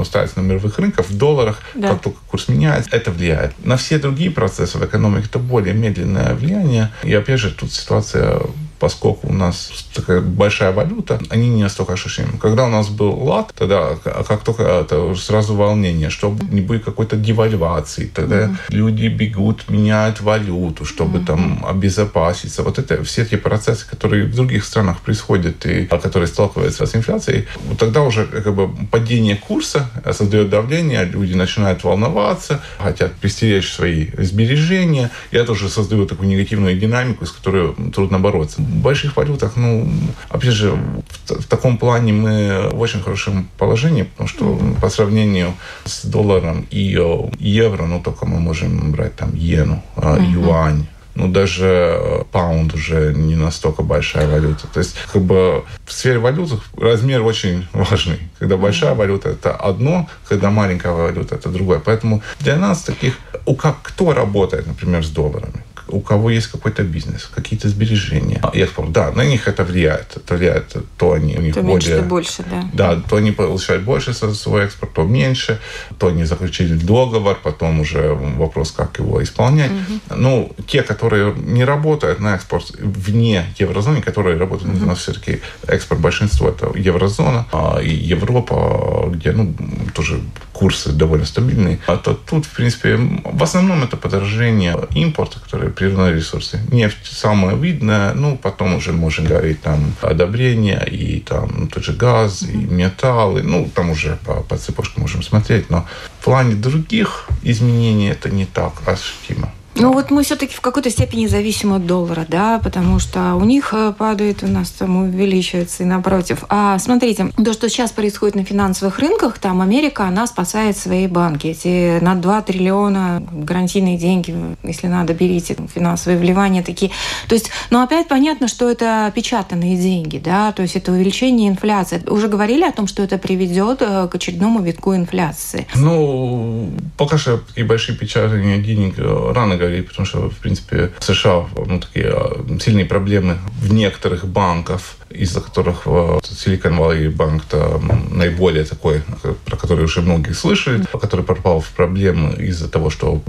ставятся 0.05 0.39
на 0.39 0.45
мировых 0.45 0.77
рынках 0.79 1.07
в 1.07 1.17
долларах, 1.17 1.59
да. 1.75 1.89
как 1.89 2.01
только 2.01 2.19
курс 2.27 2.47
меняется, 2.47 2.89
это 2.91 3.11
влияет. 3.11 3.53
На 3.65 3.77
все 3.77 3.97
другие 3.99 4.31
процессы 4.31 4.77
в 4.77 4.85
экономике 4.85 5.27
это 5.29 5.39
более 5.39 5.73
медленное 5.73 6.33
влияние. 6.33 6.91
И 7.03 7.13
опять 7.13 7.39
же, 7.39 7.51
тут 7.51 7.71
ситуация 7.71 8.41
поскольку 8.81 9.27
у 9.27 9.33
нас 9.33 9.71
такая 9.93 10.21
большая 10.21 10.71
валюта, 10.71 11.19
они 11.29 11.49
не 11.49 11.61
настолько 11.61 11.93
ощущаемы. 11.93 12.39
Когда 12.39 12.65
у 12.65 12.69
нас 12.69 12.89
был 12.89 13.11
лат, 13.11 13.53
тогда 13.55 13.95
как 14.27 14.43
только 14.43 14.63
это 14.63 15.13
сразу 15.15 15.53
волнение, 15.53 16.09
чтобы 16.09 16.43
не 16.51 16.61
будет 16.61 16.83
какой-то 16.83 17.15
девальвации, 17.15 18.07
тогда 18.07 18.35
mm-hmm. 18.35 18.55
люди 18.69 19.07
бегут, 19.07 19.69
меняют 19.69 20.21
валюту, 20.21 20.83
чтобы 20.85 21.19
mm-hmm. 21.19 21.25
там 21.25 21.65
обезопаситься. 21.69 22.63
Вот 22.63 22.79
это 22.79 23.03
все 23.03 23.21
эти 23.21 23.35
процессы, 23.35 23.87
которые 23.87 24.25
в 24.25 24.35
других 24.35 24.65
странах 24.65 25.01
происходят 25.01 25.63
и 25.67 25.85
которые 25.85 26.27
сталкиваются 26.27 26.87
с 26.87 26.95
инфляцией, 26.95 27.45
вот 27.67 27.77
тогда 27.77 28.01
уже 28.01 28.25
как 28.25 28.55
бы 28.55 28.67
падение 28.89 29.35
курса 29.35 29.91
создает 30.11 30.49
давление, 30.49 31.05
люди 31.05 31.35
начинают 31.35 31.83
волноваться, 31.83 32.61
хотят 32.79 33.13
пристеречь 33.13 33.71
свои 33.71 34.07
сбережения, 34.17 35.11
и 35.29 35.37
это 35.37 35.51
уже 35.51 35.69
создает 35.69 36.09
такую 36.09 36.29
негативную 36.29 36.79
динамику, 36.79 37.27
с 37.27 37.31
которой 37.31 37.75
трудно 37.93 38.19
бороться 38.19 38.63
больших 38.71 39.17
валютах, 39.17 39.55
ну, 39.55 39.87
опять 40.29 40.53
же, 40.53 40.71
в, 40.71 41.41
в 41.41 41.45
таком 41.47 41.77
плане 41.77 42.13
мы 42.13 42.69
в 42.71 42.79
очень 42.79 43.01
хорошем 43.01 43.49
положении, 43.57 44.03
потому 44.03 44.29
что 44.29 44.59
по 44.81 44.89
сравнению 44.89 45.53
с 45.85 46.05
долларом 46.05 46.65
и 46.69 46.97
евро, 47.39 47.85
ну, 47.85 48.01
только 48.01 48.25
мы 48.25 48.39
можем 48.39 48.91
брать 48.91 49.15
там 49.15 49.31
иену, 49.35 49.83
uh-huh. 49.95 50.31
юань, 50.31 50.85
ну, 51.15 51.27
даже 51.27 51.65
э, 51.65 52.23
паунд 52.31 52.73
уже 52.73 53.13
не 53.13 53.35
настолько 53.35 53.83
большая 53.83 54.27
валюта. 54.27 54.67
То 54.67 54.79
есть, 54.79 54.95
как 55.11 55.21
бы 55.21 55.63
в 55.85 55.91
сфере 55.91 56.19
валют 56.19 56.51
размер 56.77 57.21
очень 57.21 57.67
важный. 57.73 58.19
Когда 58.39 58.57
большая 58.57 58.95
валюта– 58.95 59.29
это 59.31 59.55
одно, 59.55 60.07
когда 60.27 60.49
маленькая 60.49 60.93
валюта– 60.93 61.35
это 61.37 61.49
другое. 61.49 61.79
Поэтому 61.79 62.21
для 62.39 62.57
нас 62.57 62.83
таких, 62.83 63.17
у 63.45 63.55
как 63.55 63.77
кто 63.83 64.13
работает, 64.13 64.67
например, 64.67 65.03
с 65.03 65.09
долларами? 65.09 65.63
У 65.91 66.01
кого 66.01 66.29
есть 66.29 66.47
какой-то 66.47 66.83
бизнес, 66.83 67.29
какие-то 67.33 67.69
сбережения, 67.69 68.39
а, 68.41 68.51
экспорт, 68.53 68.91
да, 68.91 69.11
на 69.11 69.25
них 69.25 69.47
это 69.47 69.63
влияет. 69.63 70.17
Это 70.17 70.35
влияет, 70.35 70.75
то 70.97 71.13
они 71.13 71.37
у 71.37 71.41
них 71.41 71.53
то 71.53 71.61
более... 71.61 71.95
меньше, 71.95 72.07
больше, 72.07 72.43
да. 72.49 72.69
Да, 72.73 73.01
то 73.09 73.17
они 73.17 73.31
получают 73.31 73.83
больше 73.83 74.13
за 74.13 74.33
свой 74.33 74.65
экспорт, 74.65 74.93
то 74.93 75.03
меньше, 75.03 75.59
то 75.97 76.07
они 76.07 76.23
заключили 76.25 76.73
договор, 76.73 77.39
потом 77.43 77.79
уже 77.79 78.13
вопрос, 78.13 78.71
как 78.71 78.99
его 78.99 79.23
исполнять. 79.23 79.71
Угу. 79.71 80.17
Ну, 80.17 80.55
те, 80.67 80.83
которые 80.83 81.33
не 81.35 81.63
работают 81.63 82.19
на 82.19 82.35
экспорт 82.35 82.71
вне 82.79 83.45
еврозоны, 83.57 84.01
которые 84.01 84.37
работают, 84.37 84.75
угу. 84.75 84.83
у 84.83 84.87
нас 84.87 84.99
все-таки 84.99 85.41
экспорт 85.67 86.01
большинство 86.01 86.49
это 86.49 86.71
еврозона 86.75 87.45
а, 87.51 87.79
и 87.79 87.89
Европа, 87.89 89.09
где, 89.09 89.31
ну, 89.31 89.53
тоже 89.93 90.21
курсы 90.53 90.91
довольно 90.91 91.25
стабильные. 91.25 91.79
А 91.87 91.97
то 91.97 92.13
тут, 92.13 92.45
в 92.45 92.55
принципе, 92.55 92.95
в 93.23 93.43
основном 93.43 93.83
это 93.83 93.97
подорожение 93.97 94.77
импорта, 94.93 95.39
которые 95.39 95.71
природные 95.81 96.13
ресурсы. 96.13 96.59
Нефть 96.71 97.07
самое 97.11 97.57
видное, 97.57 98.13
ну, 98.13 98.37
потом 98.37 98.75
уже 98.75 98.91
можно 98.93 99.27
говорить 99.27 99.61
там 99.61 99.95
одобрение 100.01 100.87
и 100.87 101.19
там 101.19 101.67
тот 101.67 101.83
же 101.83 101.93
газ, 101.93 102.43
и 102.43 102.55
металлы, 102.55 103.41
ну, 103.41 103.67
там 103.73 103.89
уже 103.89 104.19
по, 104.23 104.43
по 104.43 104.57
цепочке 104.57 105.01
можем 105.01 105.23
смотреть, 105.23 105.71
но 105.71 105.87
в 106.19 106.23
плане 106.23 106.53
других 106.53 107.27
изменений 107.41 108.09
это 108.09 108.29
не 108.29 108.45
так 108.45 108.73
ощутимо. 108.85 109.51
Ну 109.75 109.93
вот 109.93 110.11
мы 110.11 110.23
все-таки 110.23 110.53
в 110.53 110.61
какой-то 110.61 110.89
степени 110.89 111.27
зависим 111.27 111.73
от 111.73 111.85
доллара, 111.85 112.25
да, 112.27 112.59
потому 112.61 112.99
что 112.99 113.35
у 113.35 113.45
них 113.45 113.69
э, 113.73 113.93
падает, 113.97 114.43
у 114.43 114.47
нас 114.47 114.69
там 114.69 114.97
увеличивается 114.97 115.83
и 115.83 115.85
напротив. 115.85 116.43
А 116.49 116.77
смотрите, 116.77 117.31
то, 117.43 117.53
что 117.53 117.69
сейчас 117.69 117.91
происходит 117.91 118.35
на 118.35 118.43
финансовых 118.43 118.99
рынках, 118.99 119.39
там 119.39 119.61
Америка, 119.61 120.03
она 120.03 120.27
спасает 120.27 120.77
свои 120.77 121.07
банки. 121.07 121.47
Эти 121.47 121.99
на 122.03 122.15
2 122.15 122.41
триллиона 122.41 123.23
гарантийные 123.31 123.97
деньги, 123.97 124.35
если 124.63 124.87
надо, 124.87 125.13
берите 125.13 125.55
финансовые 125.73 126.19
вливания 126.19 126.63
такие. 126.63 126.91
То 127.27 127.35
есть, 127.35 127.49
ну 127.69 127.81
опять 127.81 128.07
понятно, 128.09 128.47
что 128.49 128.69
это 128.69 129.11
печатанные 129.15 129.77
деньги, 129.77 130.21
да, 130.23 130.51
то 130.51 130.63
есть 130.63 130.75
это 130.75 130.91
увеличение 130.91 131.49
инфляции. 131.49 132.03
Уже 132.07 132.27
говорили 132.27 132.63
о 132.63 132.71
том, 132.73 132.87
что 132.87 133.03
это 133.03 133.17
приведет 133.17 133.81
э, 133.81 134.07
к 134.09 134.15
очередному 134.15 134.61
витку 134.61 134.93
инфляции? 134.93 135.65
Ну, 135.75 136.69
пока 136.97 137.17
что 137.17 137.37
такие 137.37 137.65
большие 137.65 137.97
печатания 137.97 138.57
денег 138.57 138.95
э, 138.97 139.31
рано 139.33 139.60
говорить, 139.61 139.87
потому 139.87 140.05
что, 140.05 140.29
в 140.29 140.35
принципе, 140.35 140.91
в 140.99 141.03
США 141.03 141.45
ну, 141.67 141.79
такие 141.79 142.11
э, 142.13 142.59
сильные 142.59 142.85
проблемы 142.85 143.37
в 143.61 143.73
некоторых 143.73 144.25
банках 144.27 144.81
из-за 145.13 145.41
которых 145.41 145.85
Silicon 145.85 146.77
Valley 146.77 147.09
банк 147.09 147.43
-то 147.49 147.81
наиболее 148.15 148.63
такой, 148.63 149.01
про 149.45 149.57
который 149.57 149.85
уже 149.85 150.01
многие 150.01 150.33
слышали, 150.33 150.83
который 151.01 151.25
попал 151.25 151.59
в 151.59 151.69
проблемы 151.69 152.33
из-за 152.49 152.69
того, 152.69 152.89
что 152.89 153.21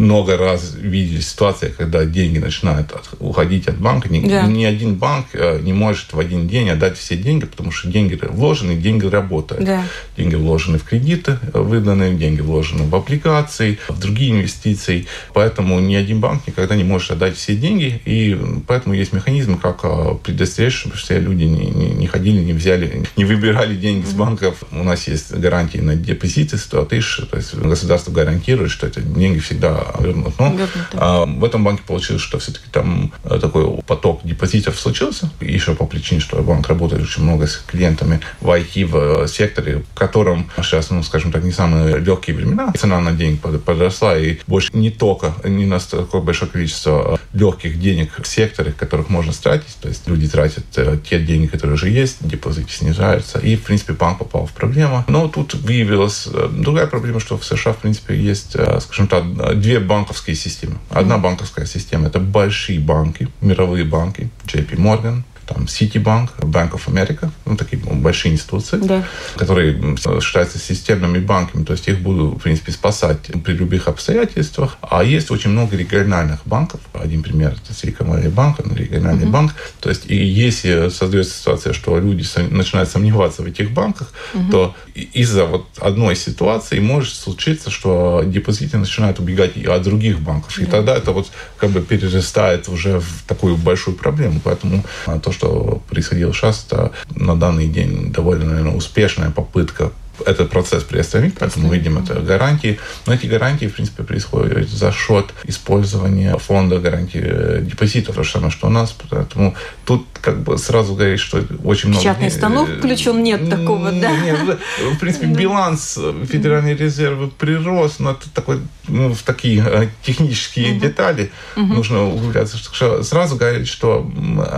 много 0.00 0.36
раз 0.36 0.74
видели 0.76 1.20
ситуации, 1.20 1.72
когда 1.76 2.04
деньги 2.04 2.38
начинают 2.38 2.92
уходить 3.18 3.68
от 3.68 3.78
банка. 3.78 4.08
Ни, 4.08 4.26
да. 4.28 4.46
ни 4.46 4.64
один 4.64 4.94
банк 4.94 5.26
э, 5.32 5.60
не 5.60 5.72
может 5.72 6.12
в 6.12 6.18
один 6.18 6.48
день 6.48 6.70
отдать 6.70 6.98
все 6.98 7.16
деньги, 7.16 7.46
потому 7.46 7.70
что 7.70 7.88
деньги 7.88 8.18
вложены, 8.20 8.74
деньги 8.74 9.06
работают. 9.06 9.64
Да. 9.64 9.84
Деньги 10.16 10.34
вложены 10.34 10.78
в 10.78 10.84
кредиты 10.84 11.38
выданные, 11.52 12.14
деньги 12.14 12.40
вложены 12.40 12.84
в 12.84 12.94
облигации, 12.94 13.78
в 13.88 14.00
другие 14.00 14.32
инвестиции. 14.32 15.06
Поэтому 15.34 15.78
ни 15.80 15.94
один 15.94 16.20
банк 16.20 16.46
никогда 16.46 16.74
не 16.74 16.84
может 16.84 17.10
отдать 17.10 17.36
все 17.36 17.54
деньги. 17.54 18.00
И 18.04 18.38
поэтому 18.66 18.94
есть 18.94 19.12
механизм, 19.12 19.58
как 19.58 19.80
э, 19.84 20.14
предостеречь, 20.24 20.74
чтобы 20.74 20.96
все 20.96 21.18
люди 21.18 21.44
не, 21.44 21.66
не, 21.66 21.90
не 21.90 22.06
ходили, 22.06 22.38
не 22.42 22.52
взяли, 22.52 23.04
не 23.16 23.24
выбирали 23.24 23.76
деньги 23.76 24.06
с 24.06 24.12
банков. 24.12 24.62
У 24.72 24.82
нас 24.82 25.06
есть 25.08 25.32
гарантии 25.34 25.78
на 25.78 25.94
депозиты 25.94 26.56
100 26.56 26.84
тысяч, 26.86 27.20
то 27.30 27.36
есть 27.36 27.54
государство 27.54 28.12
гарантирует, 28.12 28.70
что 28.70 28.86
эти 28.86 29.00
деньги 29.00 29.38
всегда 29.38 29.89
вернут. 29.98 30.38
Но 30.38 30.56
а, 30.94 31.24
в 31.24 31.44
этом 31.44 31.64
банке 31.64 31.82
получилось, 31.86 32.22
что 32.22 32.38
все-таки 32.38 32.66
там 32.70 33.12
э, 33.24 33.38
такой 33.40 33.82
поток 33.86 34.20
депозитов 34.24 34.78
случился, 34.78 35.30
еще 35.40 35.74
по 35.74 35.86
причине, 35.86 36.20
что 36.20 36.40
банк 36.42 36.68
работает 36.68 37.02
очень 37.02 37.22
много 37.22 37.46
с 37.46 37.56
клиентами 37.56 38.20
в 38.40 38.48
IT, 38.48 38.86
в 38.86 39.28
секторе, 39.28 39.82
в 39.92 39.98
котором 39.98 40.50
сейчас, 40.62 40.90
ну, 40.90 41.02
скажем 41.02 41.32
так, 41.32 41.42
не 41.42 41.52
самые 41.52 41.98
легкие 41.98 42.36
времена. 42.36 42.72
Цена 42.76 43.00
на 43.00 43.12
деньги 43.12 43.38
подросла, 43.38 44.16
и 44.18 44.38
больше 44.46 44.70
не 44.72 44.90
только, 44.90 45.34
не 45.44 45.66
на 45.66 45.78
такое 45.78 46.20
большое 46.20 46.50
количество 46.50 47.18
легких 47.32 47.80
денег 47.80 48.12
в 48.20 48.26
секторе, 48.26 48.72
которых 48.72 49.08
можно 49.08 49.32
тратить, 49.32 49.76
то 49.80 49.88
есть 49.88 50.06
люди 50.06 50.28
тратят 50.28 50.64
э, 50.76 50.98
те 51.08 51.18
деньги, 51.18 51.46
которые 51.46 51.74
уже 51.74 51.88
есть, 51.88 52.18
депозиты 52.20 52.72
снижаются, 52.72 53.38
и, 53.38 53.56
в 53.56 53.62
принципе, 53.62 53.92
банк 53.92 54.18
попал 54.18 54.46
в 54.46 54.52
проблему. 54.52 55.04
Но 55.08 55.28
тут 55.28 55.54
выявилась 55.54 56.28
э, 56.32 56.48
другая 56.52 56.86
проблема, 56.86 57.20
что 57.20 57.38
в 57.38 57.44
США, 57.44 57.72
в 57.72 57.78
принципе, 57.78 58.16
есть, 58.16 58.54
э, 58.54 58.80
скажем 58.80 59.06
так, 59.06 59.60
две 59.60 59.79
банковские 59.86 60.36
системы. 60.36 60.78
Одна 60.90 61.18
банковская 61.18 61.66
система– 61.66 62.06
это 62.08 62.18
большие 62.18 62.78
банки, 62.80 63.28
мировые 63.40 63.84
банки, 63.84 64.30
JP 64.46 64.76
Morgan, 64.76 65.22
там 65.52 65.64
Citibank, 65.64 66.30
Bank 66.38 66.72
of 66.72 66.86
America, 66.86 67.30
ну, 67.44 67.56
такие 67.56 67.82
большие 67.82 68.32
институции, 68.32 68.78
да. 68.78 69.04
которые 69.36 69.96
считаются 70.20 70.58
системными 70.58 71.18
банками, 71.18 71.64
то 71.64 71.72
есть 71.72 71.88
их 71.88 72.00
будут, 72.00 72.38
в 72.38 72.42
принципе, 72.42 72.72
спасать 72.72 73.18
при 73.44 73.52
любых 73.52 73.88
обстоятельствах. 73.88 74.76
А 74.80 75.02
есть 75.02 75.30
очень 75.30 75.50
много 75.50 75.76
региональных 75.76 76.40
банков. 76.46 76.80
Один 76.92 77.22
пример– 77.22 77.56
это 77.64 77.72
Silicon 77.72 78.08
Valley 78.08 78.32
Bank, 78.32 78.74
региональный 78.76 79.24
угу. 79.24 79.32
банк. 79.32 79.54
То 79.80 79.88
есть 79.88 80.06
и 80.06 80.16
если 80.16 80.88
создается 80.90 81.34
ситуация, 81.38 81.72
что 81.72 81.98
люди 81.98 82.24
начинают 82.50 82.88
сомневаться 82.88 83.42
в 83.42 83.46
этих 83.46 83.72
банках, 83.72 84.12
угу. 84.34 84.50
то 84.50 84.76
из-за 84.94 85.44
вот 85.46 85.66
одной 85.80 86.16
ситуации 86.16 86.78
может 86.78 87.14
случиться, 87.14 87.70
что 87.70 88.22
депозиты 88.24 88.78
начинают 88.78 89.18
убегать 89.18 89.56
и 89.56 89.66
от 89.66 89.82
других 89.82 90.20
банков. 90.20 90.54
Да. 90.56 90.62
И 90.62 90.66
тогда 90.66 90.96
это 90.96 91.12
вот 91.12 91.30
как 91.56 91.70
бы 91.70 91.80
перерастает 91.80 92.68
уже 92.68 93.00
в 93.00 93.24
такую 93.26 93.56
большую 93.56 93.96
проблему. 93.96 94.40
Поэтому 94.42 94.84
а, 95.06 95.18
то, 95.18 95.32
что 95.32 95.39
что 95.40 95.82
происходило 95.88 96.34
сейчас, 96.34 96.66
это 96.66 96.92
на 97.16 97.34
данный 97.34 97.66
день 97.66 98.12
довольно, 98.12 98.44
наверное, 98.44 98.74
успешная 98.74 99.30
попытка 99.30 99.90
этот 100.26 100.50
процесс 100.50 100.84
приостановить, 100.84 101.34
поэтому 101.38 101.68
мы 101.68 101.78
видим 101.78 101.98
это 101.98 102.20
гарантии. 102.20 102.78
Но 103.06 103.14
эти 103.14 103.26
гарантии, 103.26 103.66
в 103.66 103.74
принципе, 103.74 104.02
происходят 104.02 104.68
за 104.68 104.92
счет 104.92 105.26
использования 105.44 106.36
фонда 106.38 106.78
гарантии 106.78 107.22
э, 107.22 107.60
депозитов, 107.62 108.16
то 108.16 108.22
же 108.22 108.30
самое, 108.30 108.50
что 108.50 108.68
у 108.68 108.70
нас. 108.70 108.94
Поэтому 109.10 109.54
тут 109.84 110.06
как 110.20 110.42
бы 110.42 110.58
сразу 110.58 110.94
говорить, 110.94 111.20
что 111.20 111.44
очень 111.64 111.88
много... 111.88 112.02
Печатный 112.02 112.30
станок 112.30 112.68
включен, 112.68 113.22
нет 113.22 113.48
такого, 113.48 113.92
да? 113.92 114.10
Нет, 114.10 114.58
в 114.94 114.98
принципе, 114.98 115.26
биланс 115.26 115.98
Федеральной 116.28 116.74
резервы 116.74 117.28
прирос, 117.28 117.98
но 117.98 118.12
это 118.12 118.30
такой, 118.30 118.60
ну, 118.88 119.12
в 119.14 119.22
такие 119.22 119.64
э, 119.66 119.88
технические 120.02 120.78
детали 120.78 121.30
нужно 121.56 122.04
углубляться. 122.04 122.58
Сразу 123.02 123.36
говорить, 123.36 123.68
что 123.68 124.08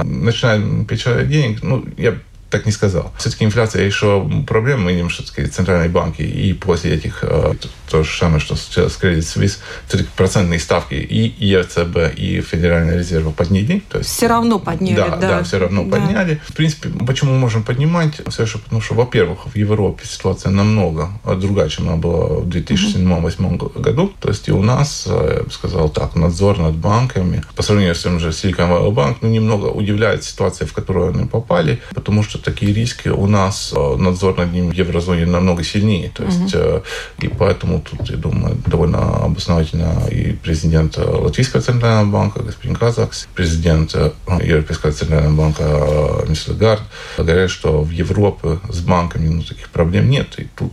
начинаем 0.05 0.85
печатать 0.85 1.29
денег, 1.29 1.63
ну, 1.63 1.85
я 1.97 2.17
так 2.53 2.67
не 2.67 2.73
сказал. 2.73 3.13
Все-таки 3.19 3.45
инфляция 3.45 3.85
еще 3.85 4.29
проблема. 4.47 4.83
Мы 4.83 4.93
видим, 4.93 5.09
что 5.09 5.25
центральные 5.25 5.89
банки 5.89 6.23
и 6.23 6.53
после 6.53 6.95
этих, 6.95 7.21
э, 7.23 7.55
то 7.91 8.05
же 8.05 8.17
самое, 8.17 8.41
что 8.41 8.57
сейчас 8.57 8.99
Credit 9.01 9.21
Suisse, 9.21 9.59
все-таки 9.89 10.11
процентные 10.17 10.61
ставки 10.61 10.95
и 10.95 11.35
ЕЦБ, 11.45 12.15
и 12.15 12.43
Федеральная 12.43 12.99
резерва 12.99 13.31
подняли. 13.31 13.83
То 13.89 13.99
есть, 13.99 14.11
все 14.11 14.27
равно 14.27 14.59
подняли, 14.59 14.97
да. 14.97 15.17
Да, 15.17 15.29
да 15.29 15.43
все 15.43 15.59
равно 15.59 15.85
да. 15.85 15.97
подняли. 15.97 16.41
В 16.47 16.53
принципе, 16.53 16.91
почему 17.07 17.33
мы 17.33 17.39
можем 17.39 17.63
поднимать? 17.63 18.21
Же 18.43 18.59
потому, 18.59 18.83
что, 18.83 18.95
во-первых, 18.95 19.47
в 19.47 19.57
Европе 19.57 20.05
ситуация 20.05 20.51
намного 20.51 21.11
другая, 21.37 21.69
чем 21.69 21.89
она 21.89 21.97
была 21.97 22.41
в 22.41 22.49
2007-2008 22.49 23.81
году. 23.81 24.13
То 24.21 24.29
есть 24.29 24.49
и 24.49 24.53
у 24.53 24.63
нас, 24.63 25.05
э, 25.07 25.37
я 25.39 25.45
бы 25.45 25.51
сказал 25.51 25.89
так, 25.89 26.17
надзор 26.17 26.59
над 26.59 26.75
банками, 26.75 27.43
по 27.55 27.63
сравнению 27.63 27.95
с 27.95 28.03
тем 28.03 28.19
же 28.19 28.29
Silicon 28.29 28.69
Valley 28.69 28.93
Bank, 28.93 29.17
ну, 29.23 29.29
немного 29.29 29.67
удивляет 29.67 30.25
ситуация, 30.25 30.67
в 30.67 30.73
которую 30.73 31.11
они 31.11 31.27
попали, 31.27 31.81
потому 31.95 32.23
что 32.23 32.42
такие 32.43 32.73
риски 32.73 33.09
у 33.09 33.27
нас 33.27 33.73
э, 33.75 33.97
надзор 33.97 34.37
над 34.39 34.53
ним 34.53 34.71
в 34.71 34.73
еврозоне 34.73 35.27
намного 35.27 35.65
сильнее. 35.65 36.11
То 36.15 36.25
есть, 36.25 36.55
угу. 36.55 36.83
и 37.21 37.29
поэтому 37.29 37.81
тут, 37.81 38.11
я 38.11 38.17
думаю, 38.17 38.57
довольно 38.67 39.25
обосновательно 39.25 40.07
и 40.11 40.33
президент 40.33 40.99
э, 40.99 41.03
Латвийского 41.03 41.63
центрального 41.63 42.11
банка, 42.11 42.43
господин 42.43 42.77
Казакс, 42.77 43.29
президент 43.35 43.95
Европейского 43.95 44.93
центрального 44.93 45.37
банка 45.37 46.25
мистер 46.29 46.55
Гард 46.55 46.83
говорят, 47.17 47.51
что 47.51 47.83
в 47.83 47.91
Европе 47.91 48.59
с 48.69 48.81
банками 48.81 49.29
ну, 49.29 49.43
таких 49.43 49.69
проблем 49.71 50.11
нет. 50.11 50.39
И 50.39 50.49
тут 50.57 50.73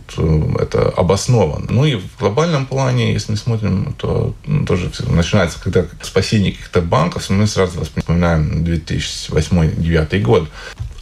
это 0.60 0.88
обосновано. 0.90 1.66
Ну 1.68 1.84
и 1.84 1.96
в 1.96 2.18
глобальном 2.18 2.66
плане, 2.66 3.12
если 3.12 3.32
мы 3.32 3.38
смотрим, 3.38 3.94
то 3.98 4.34
ну, 4.46 4.66
тоже 4.66 4.90
все 4.90 5.04
начинается, 5.04 5.58
когда 5.62 5.84
спасение 6.02 6.52
каких-то 6.52 6.80
банков, 6.80 7.28
мы 7.30 7.46
сразу 7.46 7.84
вспоминаем 7.84 8.64
2008-2009 8.64 10.20
год 10.20 10.48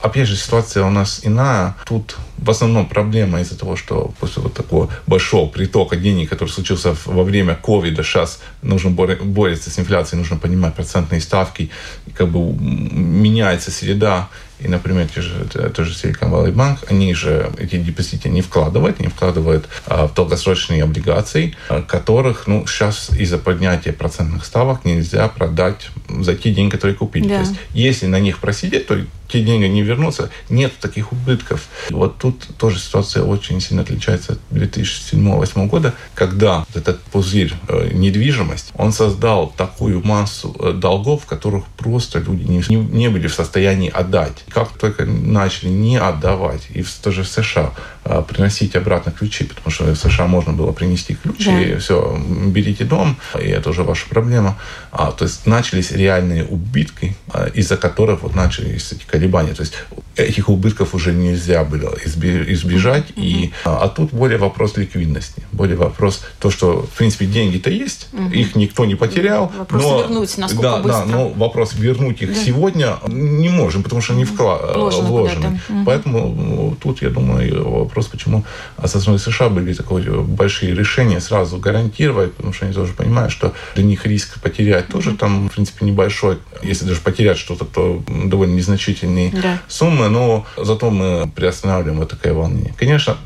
опять 0.00 0.28
же, 0.28 0.36
ситуация 0.36 0.84
у 0.84 0.90
нас 0.90 1.20
иная. 1.22 1.76
Тут 1.84 2.16
в 2.38 2.50
основном 2.50 2.86
проблема 2.86 3.40
из-за 3.40 3.58
того, 3.58 3.76
что 3.76 4.12
после 4.20 4.42
вот 4.42 4.54
такого 4.54 4.88
большого 5.06 5.48
притока 5.48 5.96
денег, 5.96 6.30
который 6.30 6.48
случился 6.48 6.96
во 7.04 7.22
время 7.22 7.54
ковида, 7.54 8.02
сейчас 8.02 8.40
нужно 8.62 8.90
бороться 8.90 9.70
с 9.70 9.78
инфляцией, 9.78 10.18
нужно 10.18 10.36
понимать 10.36 10.74
процентные 10.74 11.20
ставки, 11.20 11.70
как 12.14 12.28
бы 12.28 12.40
меняется 12.40 13.70
среда, 13.70 14.28
и, 14.60 14.66
например, 14.66 15.06
те 15.14 15.20
же, 15.20 15.46
те 15.52 15.84
же 15.84 15.92
Silicon 15.92 16.30
Valley 16.30 16.52
Bank, 16.52 16.78
они 16.88 17.14
же 17.14 17.50
эти 17.58 17.76
депозиты 17.76 18.28
не 18.28 18.42
вкладывают, 18.42 18.96
они 18.98 19.08
вкладывают 19.08 19.68
а, 19.86 20.08
в 20.08 20.14
долгосрочные 20.14 20.82
облигации, 20.82 21.54
а, 21.68 21.82
которых, 21.82 22.46
ну, 22.48 22.66
сейчас 22.66 23.10
из-за 23.10 23.38
поднятия 23.38 23.92
процентных 23.92 24.44
ставок 24.44 24.84
нельзя 24.84 25.28
продать 25.28 25.90
за 26.08 26.34
те 26.34 26.52
деньги, 26.52 26.72
которые 26.72 26.96
купили. 26.96 27.28
Да. 27.28 27.34
То 27.36 27.40
есть, 27.40 27.54
если 27.72 28.06
на 28.06 28.18
них 28.18 28.38
просидеть, 28.38 28.88
то 28.88 28.98
те 29.28 29.42
деньги 29.42 29.66
не 29.66 29.82
вернутся, 29.82 30.30
нет 30.48 30.72
таких 30.80 31.12
убытков. 31.12 31.68
Вот 31.90 32.18
тут 32.18 32.27
тоже 32.32 32.78
ситуация 32.78 33.22
очень 33.22 33.60
сильно 33.60 33.82
отличается 33.82 34.32
от 34.32 34.38
2007-2008 34.50 35.66
года, 35.68 35.94
когда 36.14 36.66
этот 36.74 37.00
пузырь 37.00 37.52
э, 37.68 37.90
недвижимость, 37.92 38.72
он 38.74 38.92
создал 38.92 39.52
такую 39.56 40.04
массу 40.04 40.54
э, 40.58 40.72
долгов, 40.72 41.26
которых 41.26 41.64
просто 41.76 42.18
люди 42.18 42.44
не, 42.44 42.62
не 42.76 43.08
были 43.08 43.26
в 43.26 43.34
состоянии 43.34 43.90
отдать. 43.90 44.44
Как 44.48 44.70
только 44.78 45.04
начали 45.04 45.68
не 45.68 45.96
отдавать, 45.96 46.68
и 46.70 46.82
в, 46.82 46.92
тоже 46.94 47.22
в 47.22 47.28
США, 47.28 47.72
э, 48.04 48.22
приносить 48.26 48.76
обратно 48.76 49.12
ключи, 49.12 49.44
потому 49.44 49.70
что 49.70 49.84
в 49.84 49.96
США 49.96 50.26
можно 50.26 50.52
было 50.52 50.72
принести 50.72 51.14
ключи, 51.14 51.50
да. 51.50 51.62
и 51.62 51.76
все, 51.78 52.18
берите 52.46 52.84
дом, 52.84 53.16
и 53.38 53.46
это 53.46 53.70
уже 53.70 53.82
ваша 53.82 54.08
проблема. 54.08 54.58
А, 54.90 55.12
то 55.12 55.24
есть 55.24 55.46
начались 55.46 55.90
реальные 55.90 56.44
убытки, 56.44 57.16
из-за 57.54 57.76
которых 57.76 58.22
вот 58.22 58.34
начались 58.34 58.92
эти 58.92 59.04
колебания. 59.04 59.54
То 59.54 59.62
есть 59.62 59.74
этих 60.16 60.48
убытков 60.48 60.94
уже 60.94 61.12
нельзя 61.12 61.64
было 61.64 61.96
избежать. 62.04 62.17
Mm-hmm. 62.26 63.12
И, 63.16 63.52
а, 63.64 63.84
а 63.84 63.88
тут 63.88 64.12
более 64.12 64.38
вопрос 64.38 64.76
ликвидности, 64.76 65.42
более 65.52 65.76
вопрос 65.76 66.22
то, 66.40 66.50
что, 66.50 66.82
в 66.82 66.96
принципе, 66.96 67.26
деньги-то 67.26 67.70
есть, 67.70 68.08
mm-hmm. 68.12 68.32
их 68.34 68.54
никто 68.54 68.84
не 68.84 68.94
потерял. 68.94 69.52
Вопрос 69.56 69.82
но, 69.82 70.00
вернуть, 70.00 70.38
насколько 70.38 70.62
да, 70.62 70.76
быстро. 70.78 71.04
Да, 71.06 71.12
но 71.12 71.28
вопрос 71.28 71.74
вернуть 71.74 72.22
их 72.22 72.34
да. 72.34 72.44
сегодня 72.44 72.96
не 73.08 73.48
можем, 73.48 73.82
потому 73.82 74.02
что 74.02 74.14
они 74.14 74.24
вклад, 74.24 74.76
вложены. 74.76 75.08
вложены. 75.08 75.60
Mm-hmm. 75.68 75.82
Поэтому 75.84 76.28
ну, 76.28 76.76
тут, 76.80 77.02
я 77.02 77.10
думаю, 77.10 77.68
вопрос, 77.70 78.06
почему 78.06 78.44
со 78.84 79.00
стороны 79.00 79.18
США 79.18 79.48
были 79.48 79.72
такие 79.72 80.22
большие 80.22 80.74
решения 80.74 81.20
сразу 81.20 81.58
гарантировать, 81.58 82.34
потому 82.34 82.52
что 82.52 82.66
они 82.66 82.74
тоже 82.74 82.92
понимают, 82.92 83.32
что 83.32 83.52
для 83.74 83.84
них 83.84 84.06
риск 84.06 84.40
потерять 84.40 84.88
тоже 84.88 85.16
там, 85.16 85.48
в 85.48 85.52
принципе, 85.52 85.86
небольшой. 85.86 86.38
Если 86.62 86.84
даже 86.84 87.00
потерять 87.00 87.38
что-то, 87.38 87.64
то 87.64 88.02
довольно 88.06 88.54
незначительные 88.54 89.30
да. 89.30 89.60
суммы, 89.68 90.08
но 90.08 90.46
зато 90.56 90.90
мы 90.90 91.30
приостанавливаем 91.34 92.02
такое 92.08 92.32
волнение. 92.32 92.74
Конечно, 92.76 93.16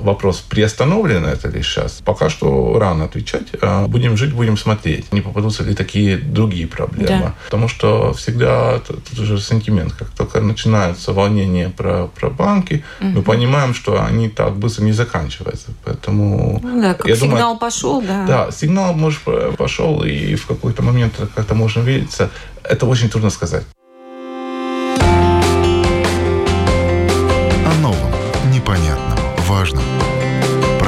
вопрос, 0.00 0.44
приостановлено 0.48 1.28
это 1.28 1.48
ли 1.48 1.62
сейчас, 1.62 2.00
пока 2.04 2.30
что 2.30 2.78
рано 2.78 3.04
отвечать. 3.04 3.48
А 3.60 3.86
будем 3.86 4.16
жить, 4.16 4.32
будем 4.32 4.56
смотреть, 4.56 5.12
не 5.12 5.20
попадутся 5.20 5.64
ли 5.64 5.74
такие 5.74 6.16
другие 6.16 6.66
проблемы. 6.66 7.06
Да. 7.08 7.34
Потому 7.44 7.68
что 7.68 8.12
всегда 8.12 8.76
это 8.76 9.24
же 9.24 9.40
сантимент. 9.40 9.92
Как 9.92 10.10
только 10.10 10.40
начинаются 10.40 11.12
волнения 11.12 11.70
про, 11.70 12.06
про 12.06 12.30
банки, 12.30 12.84
угу. 13.00 13.08
мы 13.10 13.22
понимаем, 13.22 13.74
что 13.74 14.02
они 14.02 14.28
так 14.28 14.56
быстро 14.56 14.84
не 14.84 14.92
заканчиваются. 14.92 15.68
Поэтому 15.84 16.60
ну, 16.62 16.82
да, 16.82 16.94
как 16.94 17.06
я 17.06 17.16
сигнал 17.16 17.38
думаю, 17.38 17.58
пошел, 17.58 18.02
да. 18.02 18.26
Да, 18.26 18.50
сигнал, 18.50 18.94
может, 18.94 19.20
пошел, 19.56 20.02
и 20.04 20.34
в 20.34 20.46
какой-то 20.46 20.82
момент 20.82 21.14
как-то 21.34 21.54
можно 21.54 21.80
видеться. 21.80 22.30
Это 22.62 22.86
очень 22.86 23.08
трудно 23.08 23.30
сказать. 23.30 23.64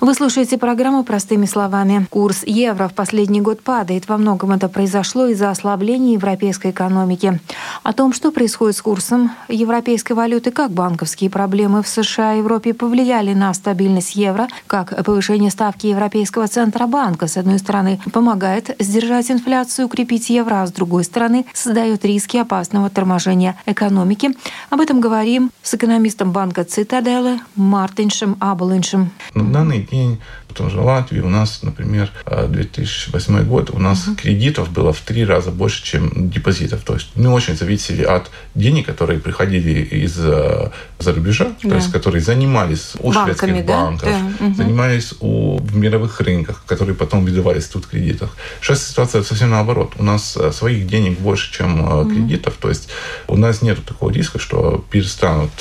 Вы 0.00 0.14
слушаете 0.14 0.56
программу 0.56 1.04
«Простыми 1.04 1.44
словами». 1.44 2.06
Курс 2.08 2.42
евро 2.46 2.88
в 2.88 2.94
последний 2.94 3.42
год 3.42 3.60
падает. 3.60 4.08
Во 4.08 4.16
многом 4.16 4.52
это 4.52 4.70
произошло 4.70 5.26
из-за 5.26 5.50
ослабления 5.50 6.14
европейской 6.14 6.70
экономики. 6.70 7.38
О 7.82 7.92
том, 7.92 8.14
что 8.14 8.30
происходит 8.30 8.78
с 8.78 8.80
курсом 8.80 9.32
европейской 9.48 10.14
валюты, 10.14 10.52
как 10.52 10.70
банковские 10.70 11.28
проблемы 11.28 11.82
в 11.82 11.88
США 11.88 12.32
и 12.32 12.38
Европе 12.38 12.72
повлияли 12.72 13.34
на 13.34 13.52
стабильность 13.52 14.16
евро, 14.16 14.48
как 14.66 15.04
повышение 15.04 15.50
ставки 15.50 15.88
Европейского 15.88 16.48
Центробанка, 16.48 17.26
с 17.26 17.36
одной 17.36 17.58
стороны, 17.58 18.00
помогает 18.10 18.74
сдержать 18.78 19.30
инфляцию, 19.30 19.84
укрепить 19.84 20.30
евро, 20.30 20.62
а 20.62 20.66
с 20.66 20.72
другой 20.72 21.04
стороны, 21.04 21.44
создает 21.52 22.06
риски 22.06 22.38
опасного 22.38 22.88
торможения 22.88 23.54
экономики. 23.66 24.30
Об 24.70 24.80
этом 24.80 25.02
говорим 25.02 25.50
с 25.62 25.74
экономистом 25.74 26.32
банка 26.32 26.64
«Цитаделы» 26.64 27.38
Мартиншем 27.54 28.38
Аболиншем. 28.40 29.10
На 29.34 29.44
данный 29.44 29.89
день 29.90 30.20
Потому 30.50 30.70
что 30.70 30.80
в 30.80 30.84
Латвии 30.84 31.20
у 31.20 31.28
нас, 31.28 31.62
например, 31.62 32.10
2008 32.26 33.36
э, 33.36 33.42
год, 33.44 33.70
у 33.70 33.78
нас 33.78 34.08
uh-huh. 34.08 34.16
кредитов 34.16 34.70
было 34.70 34.92
в 34.92 35.00
три 35.00 35.24
раза 35.24 35.52
больше, 35.52 35.84
чем 35.84 36.28
депозитов. 36.28 36.82
То 36.82 36.94
есть 36.94 37.10
мы 37.14 37.30
очень 37.30 37.56
зависели 37.56 38.02
от 38.02 38.30
денег, 38.56 38.86
которые 38.86 39.20
приходили 39.20 39.80
из 39.80 40.16
э, 40.18 40.70
за 40.98 41.12
рубежа, 41.12 41.52
да. 41.62 41.70
то 41.70 41.76
есть 41.76 41.92
которые 41.92 42.20
занимались 42.20 42.94
у 42.98 43.12
Банками, 43.12 43.36
шведских 43.36 43.66
да? 43.66 43.72
банков, 43.72 44.08
да. 44.08 44.46
Угу. 44.46 44.54
занимались 44.54 45.14
у, 45.20 45.58
в 45.58 45.76
мировых 45.76 46.20
рынках, 46.20 46.64
которые 46.66 46.96
потом 46.96 47.24
выдавались 47.24 47.66
тут 47.66 47.84
в 47.84 47.88
кредитах. 47.88 48.36
Сейчас 48.60 48.86
ситуация 48.88 49.22
совсем 49.22 49.50
наоборот. 49.50 49.92
У 49.98 50.02
нас 50.02 50.36
э, 50.36 50.50
своих 50.50 50.88
денег 50.88 51.20
больше, 51.20 51.52
чем 51.52 51.80
угу. 51.80 52.10
кредитов. 52.10 52.54
То 52.60 52.70
есть 52.70 52.88
у 53.28 53.36
нас 53.36 53.62
нет 53.62 53.84
такого 53.84 54.10
риска, 54.10 54.40
что 54.40 54.84
перестанут 54.90 55.52